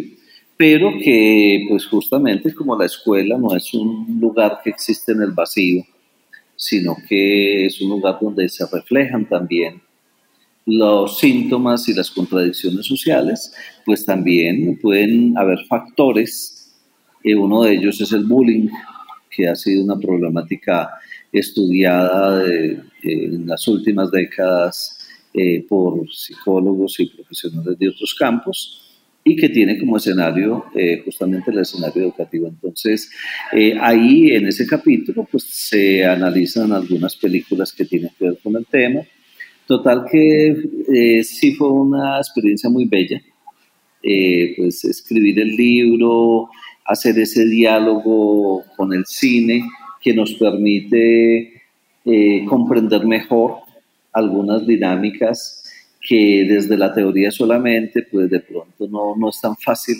[0.56, 5.32] pero que pues justamente como la escuela no es un lugar que existe en el
[5.32, 5.84] vacío,
[6.56, 9.82] sino que es un lugar donde se reflejan también
[10.64, 13.52] los síntomas y las contradicciones sociales,
[13.84, 16.54] pues también pueden haber factores.
[17.22, 18.68] y uno de ellos es el bullying,
[19.38, 20.90] que ha sido una problemática
[21.30, 22.44] estudiada
[23.02, 28.84] en las últimas décadas eh, por psicólogos y profesionales de otros campos
[29.22, 32.48] y que tiene como escenario eh, justamente el escenario educativo.
[32.48, 33.10] Entonces,
[33.52, 38.56] eh, ahí en ese capítulo pues se analizan algunas películas que tienen que ver con
[38.56, 39.02] el tema
[39.68, 40.56] Total que
[40.94, 43.20] eh, sí fue una experiencia muy bella,
[44.02, 46.48] eh, pues escribir el libro,
[46.88, 49.68] hacer ese diálogo con el cine
[50.00, 51.62] que nos permite
[52.04, 53.58] eh, comprender mejor
[54.12, 55.62] algunas dinámicas
[56.00, 59.98] que desde la teoría solamente, pues de pronto no, no es tan fácil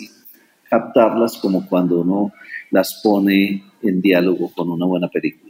[0.67, 2.33] captarlas como cuando uno
[2.71, 5.48] las pone en diálogo con una buena película.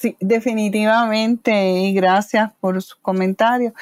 [0.00, 3.74] Sí, definitivamente, y gracias por su comentario.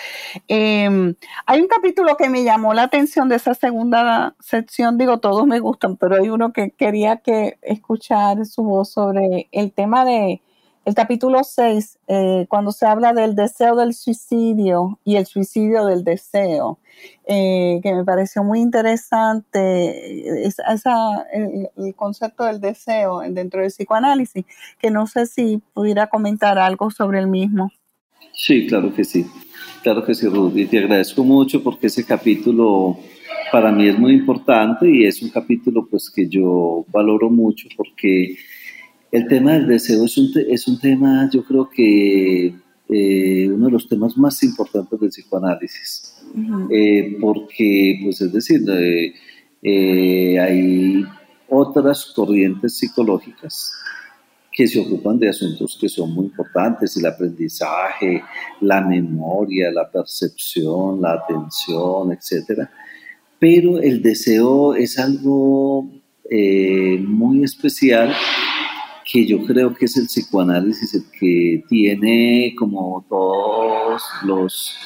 [0.49, 1.14] Em,
[1.47, 5.61] hay un capítulo que me llamó la atención de esa segunda sección, digo, todos me
[5.61, 10.41] gustan, pero hay uno que quería que escuchar su voz sobre el tema de
[10.87, 16.05] el capítulo 6, eh, cuando se habla del deseo del suicidio y el suicidio del
[16.05, 16.78] deseo,
[17.26, 24.45] eh, que me pareció muy interesante, esa, el, concepto del deseo dentro del psicoanálisis,
[24.78, 27.72] que no sé si pudiera comentar algo sobre el mismo.
[28.32, 29.26] Sí, claro que sí,
[29.82, 32.97] claro que sí, Ruth, y te agradezco mucho porque ese capítulo
[33.51, 38.37] para mí es muy importante y es un capítulo pues que yo valoro mucho porque
[39.13, 42.55] el tema del deseo es un, es un tema, yo creo que
[42.89, 46.23] eh, uno de los temas más importantes del psicoanálisis,
[46.71, 48.63] eh, porque, pues es decir,
[49.63, 51.05] eh, hay
[51.49, 53.73] otras corrientes psicológicas
[54.53, 58.23] que se ocupan de asuntos que son muy importantes, el aprendizaje,
[58.61, 62.69] la memoria, la percepción, la atención, etc.
[63.39, 65.91] Pero el deseo es algo
[66.31, 68.15] muy especial
[69.11, 74.77] que yo creo que es el psicoanálisis el que tiene como todos los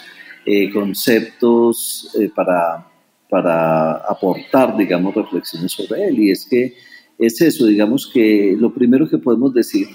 [0.45, 2.87] eh, conceptos eh, para,
[3.31, 6.19] para aportar, digamos, reflexiones sobre él.
[6.19, 6.75] Y es que
[7.19, 9.89] es eso, digamos que lo primero que podemos decir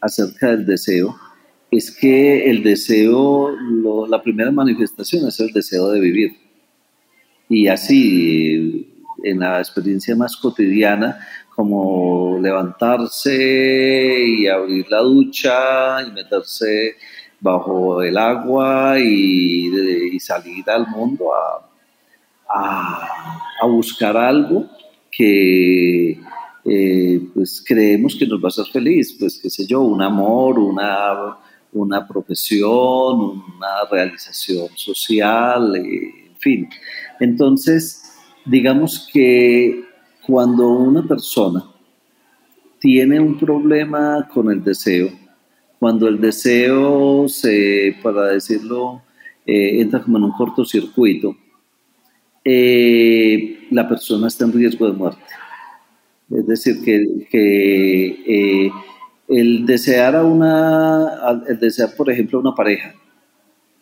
[0.00, 1.16] acerca del deseo
[1.70, 3.54] es que el deseo,
[4.06, 6.32] la primera manifestación es el deseo de vivir.
[7.48, 8.88] Y así,
[9.24, 11.18] en la experiencia más cotidiana,
[11.58, 16.94] como levantarse y abrir la ducha y meterse
[17.40, 21.30] bajo el agua y, salir al mundo
[22.48, 23.08] a,
[23.66, 24.66] buscar algo
[25.10, 26.20] que
[26.64, 30.60] eh, pues creemos que nos va a hacer feliz, pues qué sé yo, un amor,
[30.60, 31.38] una,
[31.72, 36.68] una profesión, una realización social, eh, en fin.
[37.18, 38.12] Entonces,
[38.46, 39.87] digamos que
[40.28, 41.64] cuando una persona
[42.78, 45.08] tiene un problema con el deseo,
[45.78, 49.00] cuando el deseo se, para decirlo,
[49.46, 51.34] eh, entra como en un cortocircuito,
[52.44, 55.22] eh, la persona está en riesgo de muerte.
[56.30, 58.70] Es decir, que, eh,
[59.28, 62.94] el desear a una, el desear, por ejemplo, una pareja,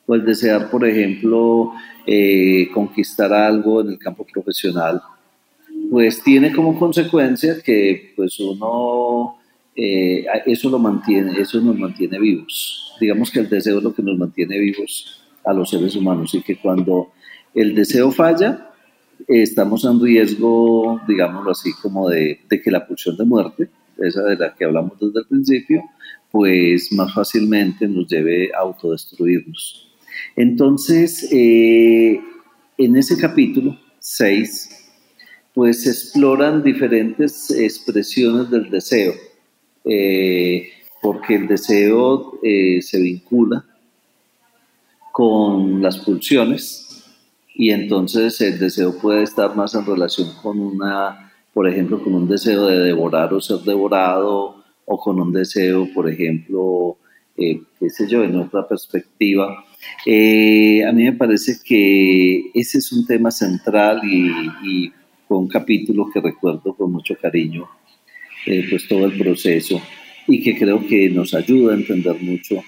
[0.06, 1.72] o el desear, por ejemplo,
[2.72, 5.02] conquistar algo en el campo profesional,
[5.90, 9.36] pues tiene como consecuencia que pues uno,
[9.74, 12.94] eh, eso lo mantiene, eso nos mantiene vivos.
[13.00, 16.42] Digamos que el deseo es lo que nos mantiene vivos a los seres humanos y
[16.42, 17.12] que cuando
[17.54, 18.70] el deseo falla,
[19.26, 24.54] estamos en riesgo, digámoslo así, como de, que la pulsión de muerte, esa de la
[24.54, 25.82] que hablamos desde el principio,
[26.30, 29.88] pues más fácilmente nos lleve a autodestruirnos.
[30.34, 32.20] Entonces, eh,
[32.76, 34.85] en ese capítulo 6,
[35.56, 39.14] pues exploran diferentes expresiones del deseo,
[39.86, 40.68] eh,
[41.00, 43.64] porque el deseo eh, se vincula
[45.12, 47.06] con las pulsiones
[47.54, 52.28] y entonces el deseo puede estar más en relación con una, por ejemplo, con un
[52.28, 56.98] deseo de devorar o ser devorado o con un deseo, por ejemplo,
[57.38, 59.64] eh, qué sé yo, en otra perspectiva.
[60.04, 64.92] A mí me parece que ese es un tema central y
[65.26, 67.68] fue un capítulo que recuerdo con mucho cariño,
[68.46, 69.80] eh, pues todo el proceso
[70.26, 72.62] y que creo que nos ayuda a entender mucho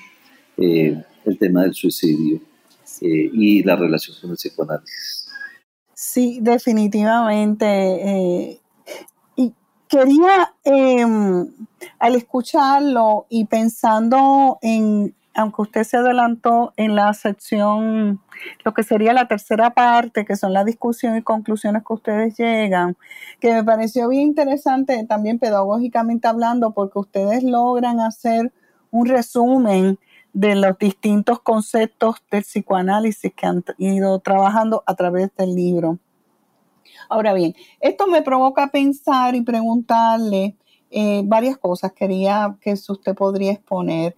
[0.57, 2.41] el tema del suicidio
[3.01, 5.29] y la relación con el psicoanálisis.
[5.95, 8.59] Sí, definitivamente
[9.89, 11.51] quería, em,
[11.99, 18.20] al escucharlo y pensando en, aunque usted se adelantó en la sección,
[18.64, 22.97] lo que sería la tercera parte, que son la discusión y conclusiones que ustedes llegan,
[23.39, 28.53] que me pareció bien interesante también pedagógicamente hablando, porque ustedes logran hacer
[28.91, 30.01] un resumen
[30.32, 36.01] de los distintos conceptos del psicoanálisis que han ido trabajando a través del libro.
[37.09, 40.57] Ahora bien, esto me provoca pensar y preguntarle
[40.91, 41.93] eh, varias cosas.
[41.93, 44.16] Quería que usted podría exponer.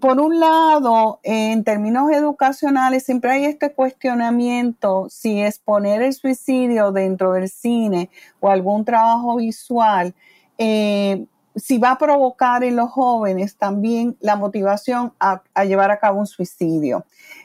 [0.00, 7.32] Por un lado, en términos educacionales, siempre hay este cuestionamiento si exponer el suicidio dentro
[7.32, 10.14] del cine o algún trabajo visual
[10.58, 11.24] eh,
[11.56, 16.26] si va a provocar en los jóvenes también la motivación a, llevar a cabo un
[16.26, 17.04] suicidio.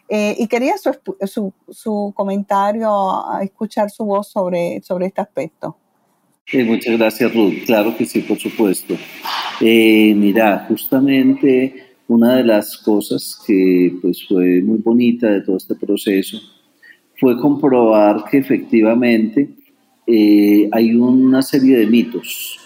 [0.10, 5.78] Eh, y quería su, su, comentario, a escuchar su voz sobre, sobre este aspecto.
[6.54, 7.66] muchas gracias, Ruth.
[7.66, 8.96] Claro que sí, por supuesto.
[9.62, 15.76] Eh, mira, justamente una de las cosas que pues, fue muy bonita de todo este
[15.76, 16.40] proceso
[17.18, 19.50] fue comprobar que efectivamente
[20.06, 22.60] eh, hay una serie de mitos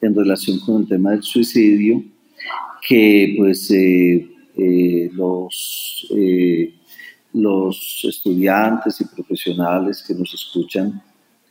[0.00, 2.04] en relación con el tema del suicidio,
[2.86, 6.06] que pues eh, eh, los,
[7.32, 11.02] los estudiantes y profesionales que nos escuchan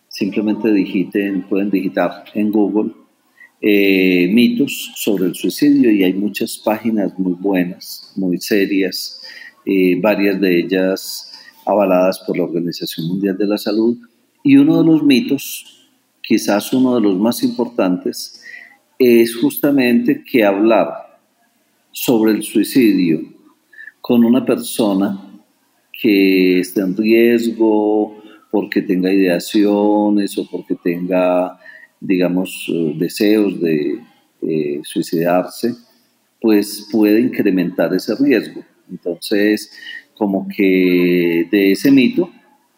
[0.08, 2.92] simplemente digiten, pueden digitar en Google
[3.62, 9.22] mitos sobre el suicidio y hay muchas páginas muy buenas, muy serias,
[10.02, 11.32] varias de ellas
[11.66, 13.98] avaladas por la Organización Mundial de la Salud.
[14.44, 15.88] Y uno de los mitos,
[16.22, 18.42] quizás uno de los más importantes,
[19.00, 21.20] es justamente que hablar
[21.92, 23.22] sobre el suicidio
[24.02, 25.42] con una persona
[25.92, 31.58] que esté en riesgo porque tenga ideaciones o porque tenga,
[32.06, 34.02] digamos, deseos de
[34.84, 35.74] suicidarse,
[36.40, 38.64] pues puede incrementar ese riesgo.
[38.90, 39.72] Entonces,
[40.16, 42.30] como que de ese mito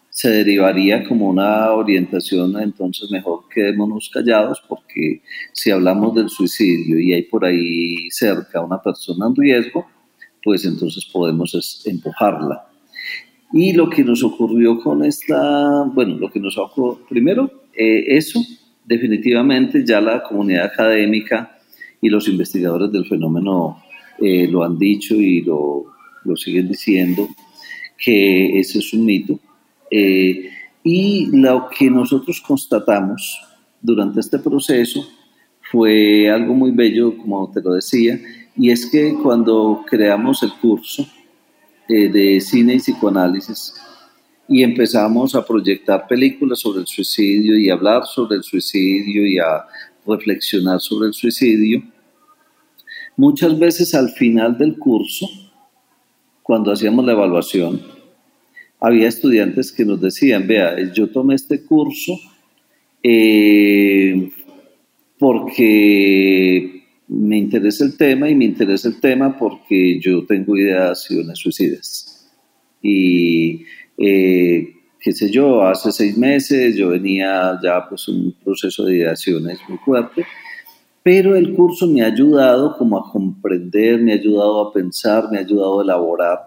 [0.09, 5.21] se derivaría como una orientación, entonces mejor quedémonos callados porque
[5.53, 9.85] si hablamos del suicidio y hay por ahí cerca una persona en riesgo,
[10.43, 12.67] pues entonces podemos empujarla.
[13.53, 18.41] Y lo que nos ocurrió con esta, bueno, lo que nos ocurrió, primero, eh, eso,
[18.87, 21.59] definitivamente ya la comunidad académica
[22.01, 23.83] y los investigadores del fenómeno
[24.19, 25.85] eh, lo han dicho y lo,
[26.23, 27.27] lo siguen diciendo,
[27.97, 29.39] que ese es un mito.
[29.91, 30.49] Eh,
[30.83, 33.41] y lo que nosotros constatamos
[33.81, 35.05] durante este proceso
[35.69, 38.17] fue algo muy bello, como te lo decía,
[38.55, 41.05] y es que cuando creamos el curso
[41.89, 43.73] eh, de cine y psicoanálisis
[44.47, 49.65] y empezamos a proyectar películas sobre el suicidio y hablar sobre el suicidio y a
[50.05, 51.83] reflexionar sobre el suicidio,
[53.17, 55.27] muchas veces al final del curso,
[56.41, 57.81] cuando hacíamos la evaluación,
[58.79, 62.17] había estudiantes que nos decían, vea, yo tomé este curso
[63.03, 64.31] eh,
[65.17, 72.29] porque me interesa el tema y me interesa el tema porque yo tengo ideaciones suicidas.
[72.81, 73.65] Y
[73.97, 79.59] eh, qué sé yo, hace seis meses yo venía ya pues un proceso de ideaciones
[79.67, 80.25] muy fuerte,
[81.03, 85.37] pero el curso me ha ayudado como a comprender, me ha ayudado a pensar, me
[85.37, 86.39] ha ayudado a elaborar.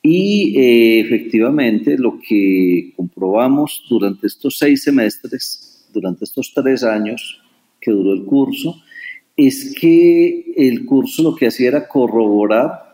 [0.00, 7.42] Y eh, efectivamente lo que comprobamos durante estos seis semestres, durante estos tres años
[7.80, 8.76] que duró el curso,
[9.36, 12.87] es que el curso lo que hacía era corroborar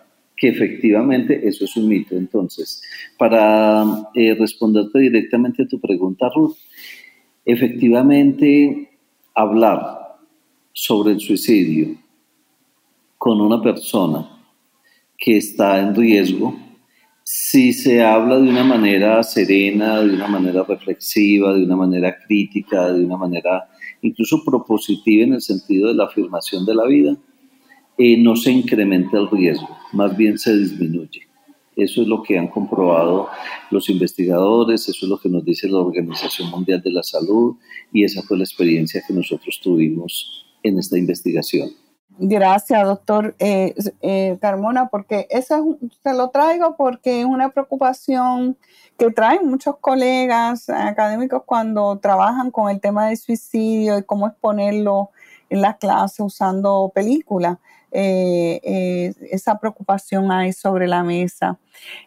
[0.49, 2.17] efectivamente eso es un mito.
[2.17, 2.83] Entonces,
[3.19, 3.85] para
[4.15, 6.57] eh, responderte directamente a tu pregunta, Ruth,
[7.45, 8.99] efectivamente
[9.35, 10.17] hablar
[10.73, 11.97] sobre el suicidio
[13.19, 14.29] con una persona
[15.17, 16.57] que está en riesgo
[17.27, 22.93] si se habla de una manera serena, de una manera reflexiva, de una manera crítica,
[22.93, 23.67] de una manera
[24.03, 27.17] incluso propositiva en el sentido de la afirmación de la vida,
[27.99, 31.23] eh, no se incrementa el riesgo, más bien se disminuye.
[31.77, 33.29] Eso es lo que han comprobado
[33.71, 37.57] los investigadores, eso es lo que nos dice la Organización Mundial de la Salud
[37.93, 41.71] y esa fue la experiencia que nosotros tuvimos en esta investigación.
[42.17, 48.57] Gracias, doctor eh, eh, Carmona, porque eso se lo traigo porque es una preocupación
[48.97, 55.11] que traen muchos colegas académicos cuando trabajan con el tema del suicidio y cómo exponerlo
[55.51, 57.59] en las clases usando películas.
[57.95, 61.59] Eh, esa preocupación hay sobre la mesa.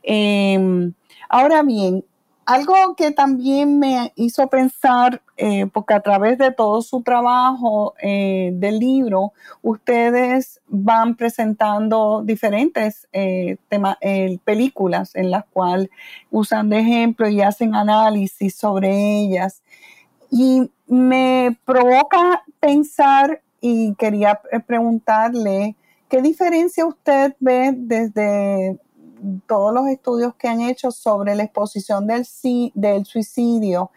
[0.03, 0.93] Em,
[1.29, 2.03] ahora bien,
[2.47, 8.51] algo que también me hizo pensar, eh, porque a través de todo su trabajo eh,
[8.53, 13.57] del libro, ustedes van presentando diferentes eh,
[14.45, 15.89] películas en las cuales
[16.31, 19.61] usan de ejemplo y hacen análisis sobre ellas.
[20.31, 25.75] Y me provoca pensar y quería preguntarle,
[26.09, 28.79] ¿qué diferencia usted ve desde
[29.47, 32.25] todos los estudios que han hecho sobre la exposición del,
[33.05, 33.91] suicidio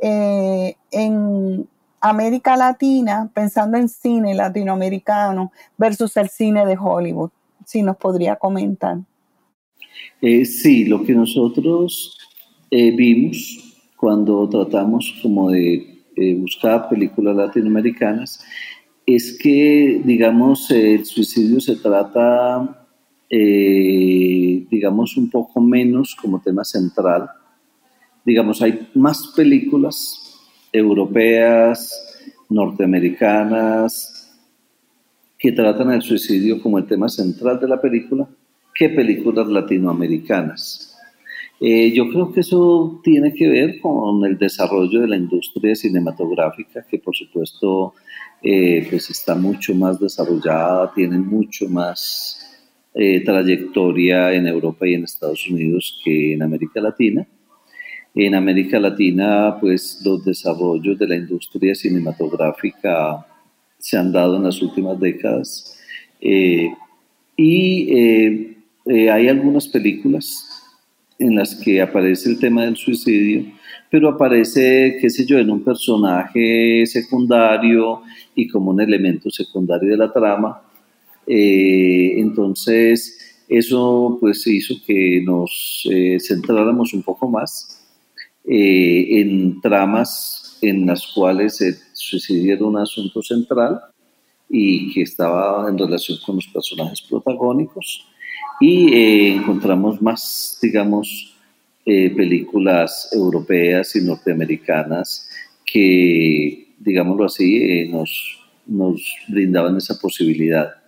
[0.00, 1.68] eh, en
[2.00, 7.30] América Latina, pensando en cine latinoamericano versus el cine de Hollywood.
[7.64, 8.98] Si nos podría comentar.
[10.20, 12.18] Eh, sí, lo que nosotros
[12.70, 15.88] eh, vimos cuando tratamos como de
[16.38, 18.44] buscar películas latinoamericanas
[19.06, 22.82] es que, digamos, el suicidio se trata
[23.34, 27.30] eh, digamos, un poco menos como tema central.
[28.26, 30.38] Digamos, hay más películas
[30.70, 31.90] europeas,
[32.50, 34.38] norteamericanas,
[35.38, 38.28] que tratan el suicidio como el tema central de la película,
[38.74, 40.91] que películas latinoamericanas.
[41.64, 46.84] Eh, yo creo que eso tiene que ver con el desarrollo de la industria cinematográfica,
[46.90, 47.94] que por supuesto
[48.42, 52.50] eh, pues está mucho más desarrollada, tiene mucho más
[52.94, 57.24] eh, trayectoria en Europa y en Estados Unidos que en América Latina.
[58.12, 63.24] En América Latina, pues los desarrollos de la industria cinematográfica
[63.78, 65.78] se han dado en las últimas décadas
[66.20, 67.92] y
[68.86, 70.61] hay algunas películas
[71.22, 73.44] en las que aparece el tema del suicidio,
[73.90, 78.02] pero aparece, qué sé yo, en un personaje secundario
[78.34, 80.62] y como un elemento secundario de la trama,
[81.26, 87.80] eh, entonces, eso pues hizo que nos eh, centráramos un poco más
[88.44, 93.80] eh, en tramas en las cuales el suicidio era un asunto central
[94.48, 98.06] y que estaba en relación con los personajes protagónicos
[98.60, 101.36] y encontramos más, digamos,
[101.84, 105.28] películas europeas y norteamericanas
[105.66, 110.82] que, digámoslo así, nos, nos brindaban esa posibilidad.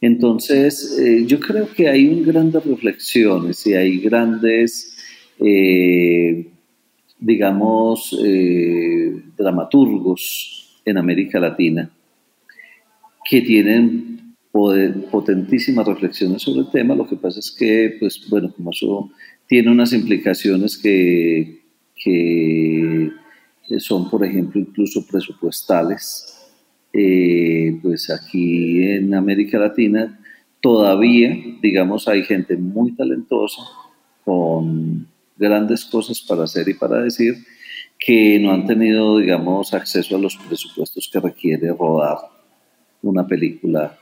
[0.00, 4.94] Entonces, eh, yo creo que hay grandes reflexiones y hay grandes,
[5.40, 6.46] eh,
[7.18, 11.90] digamos, eh, dramaturgos en América Latina
[13.28, 14.15] que tienen
[15.10, 16.94] potentísimas reflexiones sobre el tema.
[16.94, 19.10] Lo que pasa es que, pues, bueno, como eso
[19.46, 21.62] tiene unas implicaciones que,
[22.02, 23.10] que
[23.78, 26.36] son, por ejemplo, incluso presupuestales,
[26.92, 30.18] eh, pues aquí en América Latina
[30.62, 33.62] todavía, digamos, hay gente muy talentosa,
[34.24, 37.34] con grandes cosas para hacer y para decir,
[37.98, 42.18] que no han tenido, digamos, acceso a los presupuestos que requiere rodar
[43.02, 43.98] una película.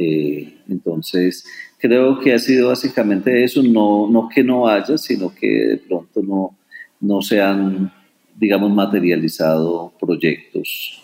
[0.00, 1.44] Eh, entonces,
[1.76, 6.22] creo que ha sido básicamente eso, no, no que no haya, sino que de pronto
[6.22, 6.56] no,
[7.00, 7.92] no se han,
[8.36, 11.02] digamos, materializado proyectos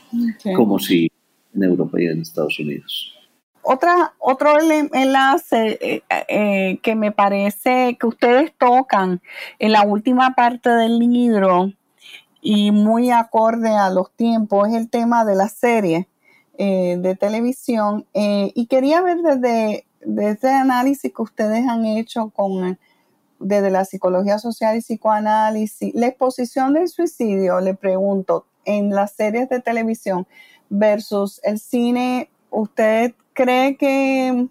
[0.55, 1.11] como si
[1.53, 3.12] en Europa y en Estados Unidos.
[3.62, 9.22] Otra, otro enlace eh, eh, que me parece que ustedes tocan
[9.59, 11.72] en la última parte del libro
[12.42, 16.09] y muy acorde a los tiempos es el tema de la serie
[16.59, 18.07] eh, de televisión.
[18.12, 22.78] y quería ver desde, desde el análisis que ustedes han hecho con
[23.44, 29.48] desde la psicología social y psicoanálisis, la exposición del suicidio, le pregunto, en las series
[29.48, 30.26] de televisión,
[30.70, 34.46] versus el cine, ¿usted cree que,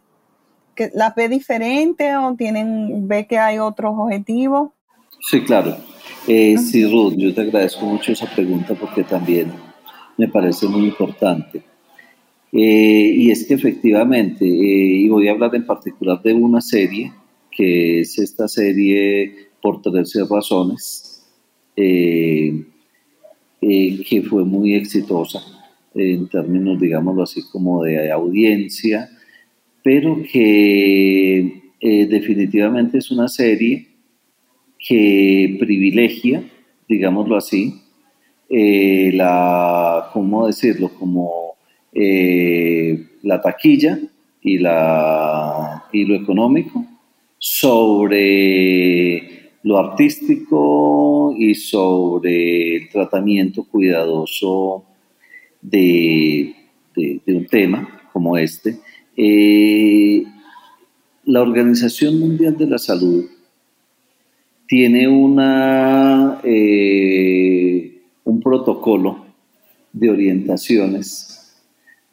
[0.75, 4.69] que las ve diferente o tienen, ve que hay otros objetivos?
[5.21, 5.75] Sí, claro.
[6.27, 9.51] Eh, sí, Ruth, yo te agradezco mucho esa pregunta porque también
[10.17, 11.63] me parece muy importante.
[12.53, 17.11] Eh, y es que efectivamente, eh, y voy a hablar en particular de una serie,
[17.51, 21.09] que es esta serie por 13 razones,
[21.75, 22.63] que
[24.29, 25.41] fue muy exitosa
[25.95, 29.09] en términos, digámoslo así, como de audiencia,
[29.83, 33.87] pero que eh, definitivamente es una serie
[34.79, 36.43] que privilegia,
[36.87, 37.81] digámoslo así,
[38.49, 40.89] eh, la, ¿cómo decirlo?
[40.97, 41.52] Como
[41.95, 43.99] eh, la taquilla
[44.41, 46.85] y, lo económico,
[47.37, 54.83] sobre lo artístico y sobre el tratamiento cuidadoso
[55.61, 56.53] de,
[57.27, 58.77] un tema como este.
[59.15, 60.23] Eh,
[61.25, 63.25] la Organización Mundial de la Salud
[64.67, 69.25] tiene una, eh, un protocolo
[69.93, 71.32] de orientaciones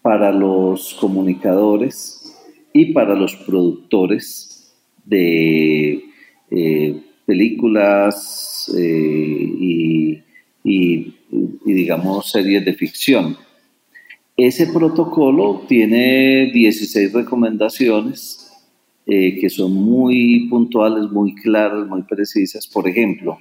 [0.03, 2.35] para los comunicadores
[2.73, 4.73] y para los productores
[5.05, 6.05] de
[6.51, 10.21] eh, películas eh,
[10.63, 11.15] y,
[11.65, 13.37] digamos, series de ficción.
[14.37, 18.53] Ese protocolo tiene 16 recomendaciones
[19.07, 22.67] eh, que son muy puntuales, muy claras, muy precisas.
[22.67, 23.39] Por ejemplo,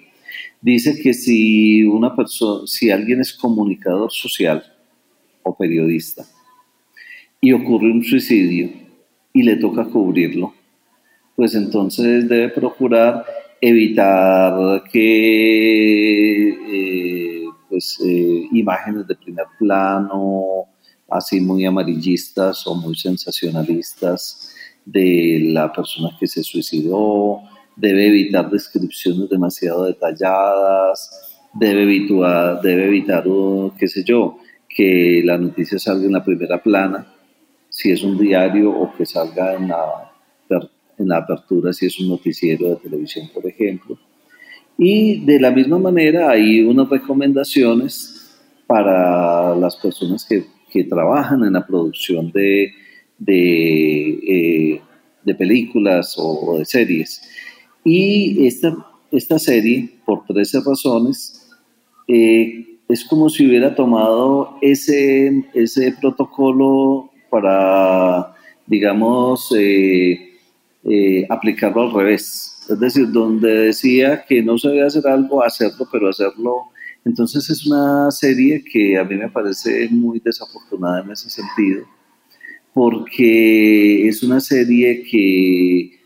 [0.61, 4.63] dice que si una persona, si alguien es comunicador social
[5.43, 6.25] o periodista
[7.41, 8.69] y ocurre un suicidio
[9.33, 10.53] y le toca cubrirlo,
[11.35, 13.25] pues entonces debe procurar
[13.61, 20.65] evitar que eh, pues, eh, imágenes de primer plano,
[21.09, 27.41] así muy amarillistas o muy sensacionalistas, de la persona que se suicidó,
[27.75, 33.23] debe evitar descripciones demasiado detalladas, debe evitar, debe evitar
[33.77, 37.07] qué sé yo, que la noticia salga en la primera plana,
[37.79, 40.11] si es un diario, o que salga en la,
[40.97, 43.97] en la apertura, si es un noticiero de televisión, por ejemplo.
[44.77, 51.53] Y de la misma manera hay unas recomendaciones para las personas que, que trabajan en
[51.53, 52.73] la producción de,
[53.25, 54.81] eh,
[55.23, 57.21] de, películas o, de series.
[57.85, 58.75] Y esta,
[59.09, 61.49] esta serie, por 13 razones,
[62.09, 68.33] eh, es como si hubiera tomado ese, ese protocolo para,
[68.65, 70.35] digamos, eh,
[71.29, 72.65] aplicarlo al revés.
[72.69, 76.65] Es decir, donde decía que no se debe hacer algo, hacerlo, pero hacerlo.
[77.05, 81.85] Entonces es una serie que a mí me parece muy desafortunada en ese sentido
[82.73, 85.99] porque es una serie que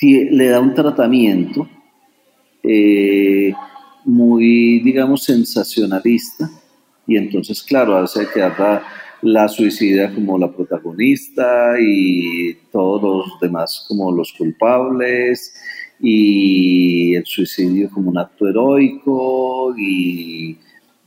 [0.00, 1.68] le da un tratamiento
[2.62, 3.52] eh,
[4.04, 6.50] muy, digamos, sensacionalista
[7.06, 8.42] y entonces, claro, hace que
[9.24, 15.54] la, suicida como la protagonista y todos los demás como los culpables
[16.00, 20.58] y el suicidio como un acto heroico y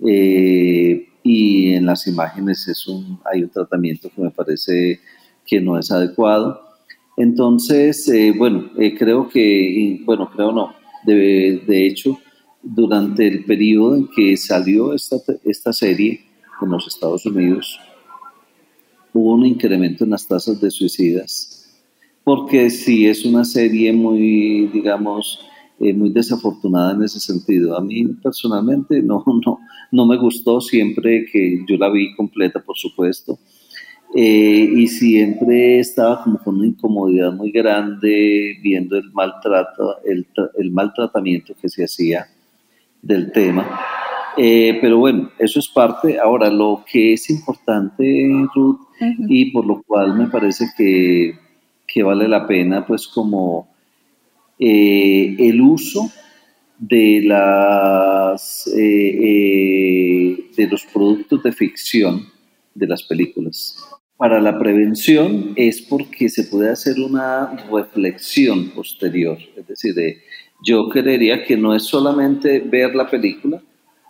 [0.06, 5.02] eh, y en las imágenes es un, hay un tratamiento que me parece
[5.46, 6.62] que no es adecuado.
[7.18, 10.74] Entonces, eh, bueno, eh, creo que, bueno, creo no,
[11.06, 12.18] de, de, hecho,
[12.62, 16.22] durante el periodo en que salió esta, esta serie
[16.62, 17.80] en los Estados Unidos,
[19.18, 21.70] hubo un incremento en las tasas de suicidas,
[22.24, 25.40] porque si es una serie muy, digamos,
[25.80, 27.78] eh, muy desafortunada en ese sentido.
[27.78, 29.60] A mí personalmente no, no,
[29.92, 33.38] no me gustó siempre que yo la vi completa, por supuesto.
[34.16, 40.26] Eh, y siempre estaba como con una incomodidad muy grande viendo el maltrato, el,
[40.58, 42.28] el maltratamiento que se hacía
[43.02, 43.80] del tema.
[44.38, 46.20] Eh, pero bueno, eso es parte.
[46.20, 48.82] Ahora, lo que es importante, Ruth,
[49.28, 51.38] y por lo cual me parece que,
[51.88, 53.70] que vale la pena, pues como
[54.60, 56.12] eh, el uso
[56.80, 62.28] de, las, eh, eh, de los productos de ficción
[62.74, 63.78] de las películas.
[64.18, 69.94] Para la prevención es porque se puede hacer una reflexión posterior, es decir,
[70.64, 73.62] yo creería que no es solamente ver la película,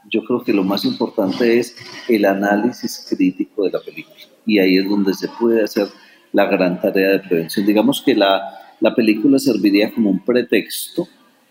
[0.10, 1.76] yo creo que lo más importante es
[2.08, 4.16] el análisis crítico de la película.
[4.45, 5.88] Y ahí es donde se puede hacer
[6.34, 7.66] la gran tarea de prevención.
[7.66, 8.41] Digamos que la,
[8.80, 11.08] la película serviría como un pretexto,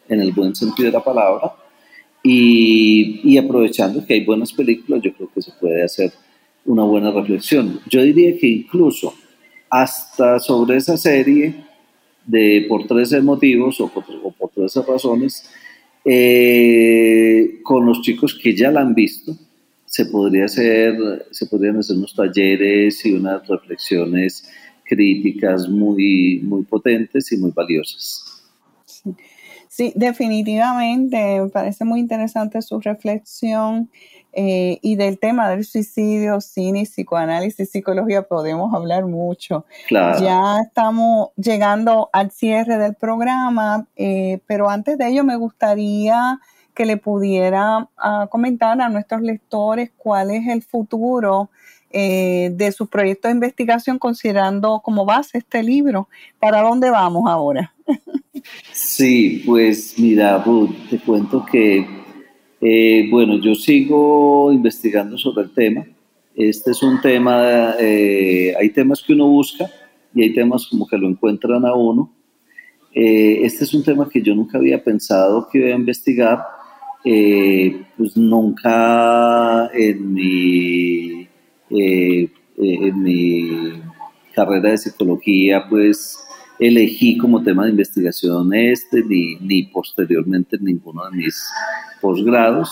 [0.08, 1.52] en el buen sentido de la palabra,
[2.28, 6.12] y, aprovechando que hay buenas películas, yo creo que se puede hacer
[6.64, 7.80] una buena reflexión.
[7.88, 9.14] Yo diría que incluso
[9.70, 11.64] hasta sobre esa serie,
[12.24, 15.48] de por 13 motivos o por, o por 13 razones,
[16.08, 19.36] eh, con los chicos que ya la han visto,
[19.84, 24.48] se, podría hacer, se podrían hacer unos talleres y unas reflexiones
[24.84, 28.44] críticas muy, muy potentes y muy valiosas.
[29.68, 33.90] Sí, definitivamente, me parece muy interesante su reflexión
[34.38, 39.64] eh, y del tema del suicidio, cine, psicoanálisis, psicología, podemos hablar mucho.
[39.90, 46.38] Ya estamos llegando al cierre del programa, eh, pero antes de ello me gustaría
[46.74, 51.48] que le pudiera ah, comentar a nuestros lectores cuál es el futuro
[51.90, 56.10] eh, de su proyecto de investigación considerando como base este libro.
[56.38, 57.72] ¿Para dónde vamos ahora?
[58.70, 61.95] sí, pues mira, Ruth, te cuento que,
[62.68, 65.86] eh, bueno, yo sigo investigando sobre el tema.
[66.34, 69.70] Este es un tema, eh, hay temas que uno busca
[70.14, 72.12] y hay temas como que lo encuentran a uno.
[72.92, 76.38] este es un tema que yo nunca había pensado que iba a investigar,
[77.02, 81.26] pues nunca en mi
[81.70, 83.82] eh, eh, en mi
[84.34, 86.18] carrera de psicología, pues
[86.58, 91.48] elegí como tema de investigación este, ni, ni posteriormente ninguno de mis
[92.00, 92.70] posgrados,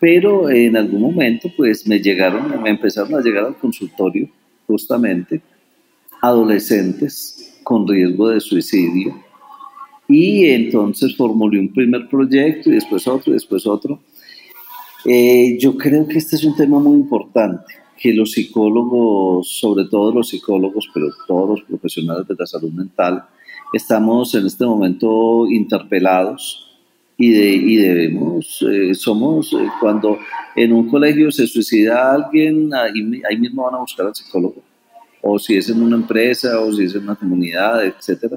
[0.00, 4.28] pero en algún momento pues me llegaron, me empezaron a llegar al consultorio
[4.66, 5.40] justamente
[6.20, 9.22] adolescentes con riesgo de suicidio
[10.08, 14.00] y entonces formulé un primer proyecto y después otro y después otro.
[15.04, 20.12] Eh, yo creo que este es un tema muy importante que los psicólogos, sobre todo
[20.12, 23.24] los psicólogos, pero todos los profesionales de la salud mental,
[23.72, 26.66] estamos en este momento interpelados
[27.16, 30.18] y, y debemos, eh, somos, eh, cuando
[30.54, 34.62] en un colegio se suicida alguien, ahí, ahí, mismo van a buscar al psicólogo,
[35.22, 38.34] o si es en una empresa, o si es en una comunidad, etc.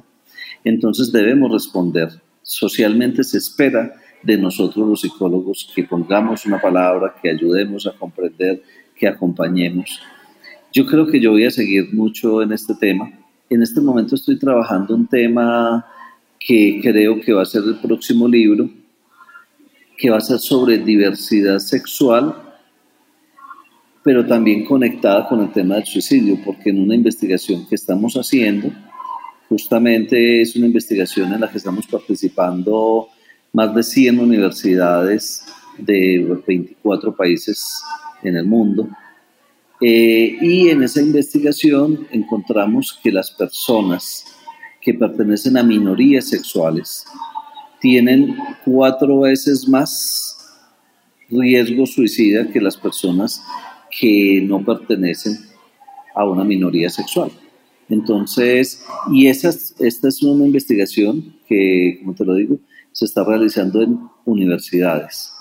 [0.63, 2.09] Entonces debemos responder.
[2.41, 3.93] Socialmente se espera
[4.23, 8.63] de nosotros los psicólogos que pongamos una palabra, que ayudemos a comprender
[8.99, 10.01] que acompañemos.
[10.71, 13.11] Yo creo que yo voy a seguir mucho en este tema.
[13.49, 15.85] En este momento estoy trabajando un tema
[16.39, 18.69] que creo que va a ser el próximo libro,
[19.97, 22.35] que va a ser sobre diversidad sexual,
[24.03, 28.71] pero también conectada con el tema del suicidio, porque en una investigación que estamos haciendo,
[29.49, 33.07] justamente es una investigación en la que estamos participando
[33.51, 35.43] más de 100 universidades
[35.77, 37.81] de 24 países
[38.23, 38.89] en el mundo.
[39.81, 44.25] Eh, y en esa investigación encontramos que las personas
[44.81, 47.05] que pertenecen a minorías sexuales
[47.79, 50.37] tienen cuatro veces más
[51.29, 53.41] riesgo suicida que las personas
[53.99, 55.37] que no pertenecen
[56.13, 57.31] a una minoría sexual.
[57.87, 62.59] Entonces, y esta es una investigación que, como te lo digo,
[62.91, 65.31] se está realizando en universidades.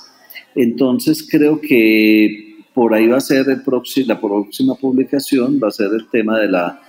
[0.54, 2.47] Entonces, creo que
[2.78, 3.64] por ahí va a ser el
[4.06, 6.80] la próxima publicación, va a ser el tema de la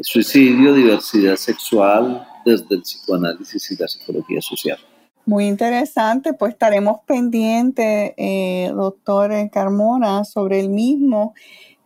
[0.00, 4.76] suicidio, diversidad sexual desde el psicoanálisis y la psicología social.
[5.24, 11.32] Muy interesante, pues estaremos pendientes, eh, doctor Carmona, sobre el mismo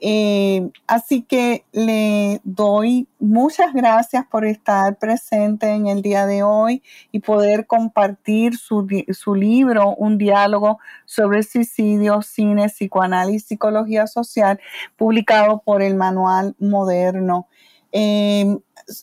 [0.02, 6.82] eh, así que le doy muchas gracias por estar presente en el día de hoy
[7.12, 8.86] y poder compartir su,
[9.34, 14.58] libro, Un diálogo sobre suicidio, cine, psicoanálisis, psicología social,
[14.96, 17.46] publicado por el Manual Moderno.
[17.92, 18.56] Eh,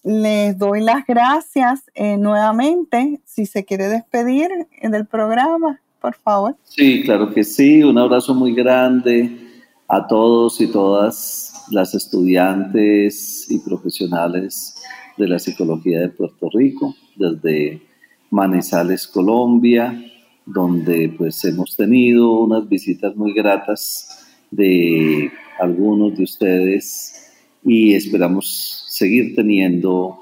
[0.04, 3.22] les doy las gracias eh, nuevamente.
[3.24, 4.50] Si se quiere despedir
[4.82, 6.56] del programa, por favor.
[6.64, 7.84] Sí, claro que sí.
[7.84, 9.47] Un abrazo muy grande
[9.88, 14.76] a todos y todas las estudiantes y profesionales
[15.18, 17.82] de la psicología de Puerto Rico, desde
[18.30, 20.04] Manizales, Colombia,
[20.46, 27.34] donde pues hemos tenido unas visitas muy gratas de algunos de ustedes
[27.64, 30.20] y esperamos seguir teniendo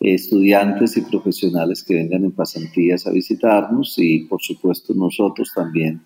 [0.00, 6.02] estudiantes y profesionales que vengan en pasantías a visitarnos y por supuesto nosotros también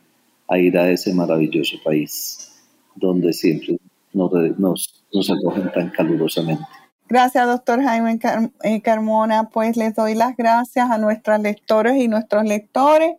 [0.47, 2.58] a ir a ese maravilloso país
[2.99, 3.79] donde siempre
[4.13, 4.33] nos,
[5.13, 6.65] nos, acogen tan calurosamente.
[7.09, 8.19] Gracias, doctor Jaime
[8.63, 9.49] eh, Carmona.
[9.49, 13.17] Pues les doy las gracias a nuestros lectores y nuestros lectores.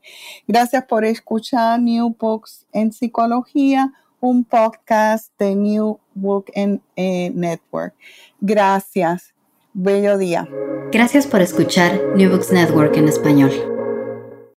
[0.48, 7.96] Gracias por escuchar New Books en Psicología, un podcast de New Book eh, Network.
[8.40, 9.34] Gracias.
[9.74, 10.48] Bello día.
[10.92, 13.79] Gracias por escuchar New Books Network en español.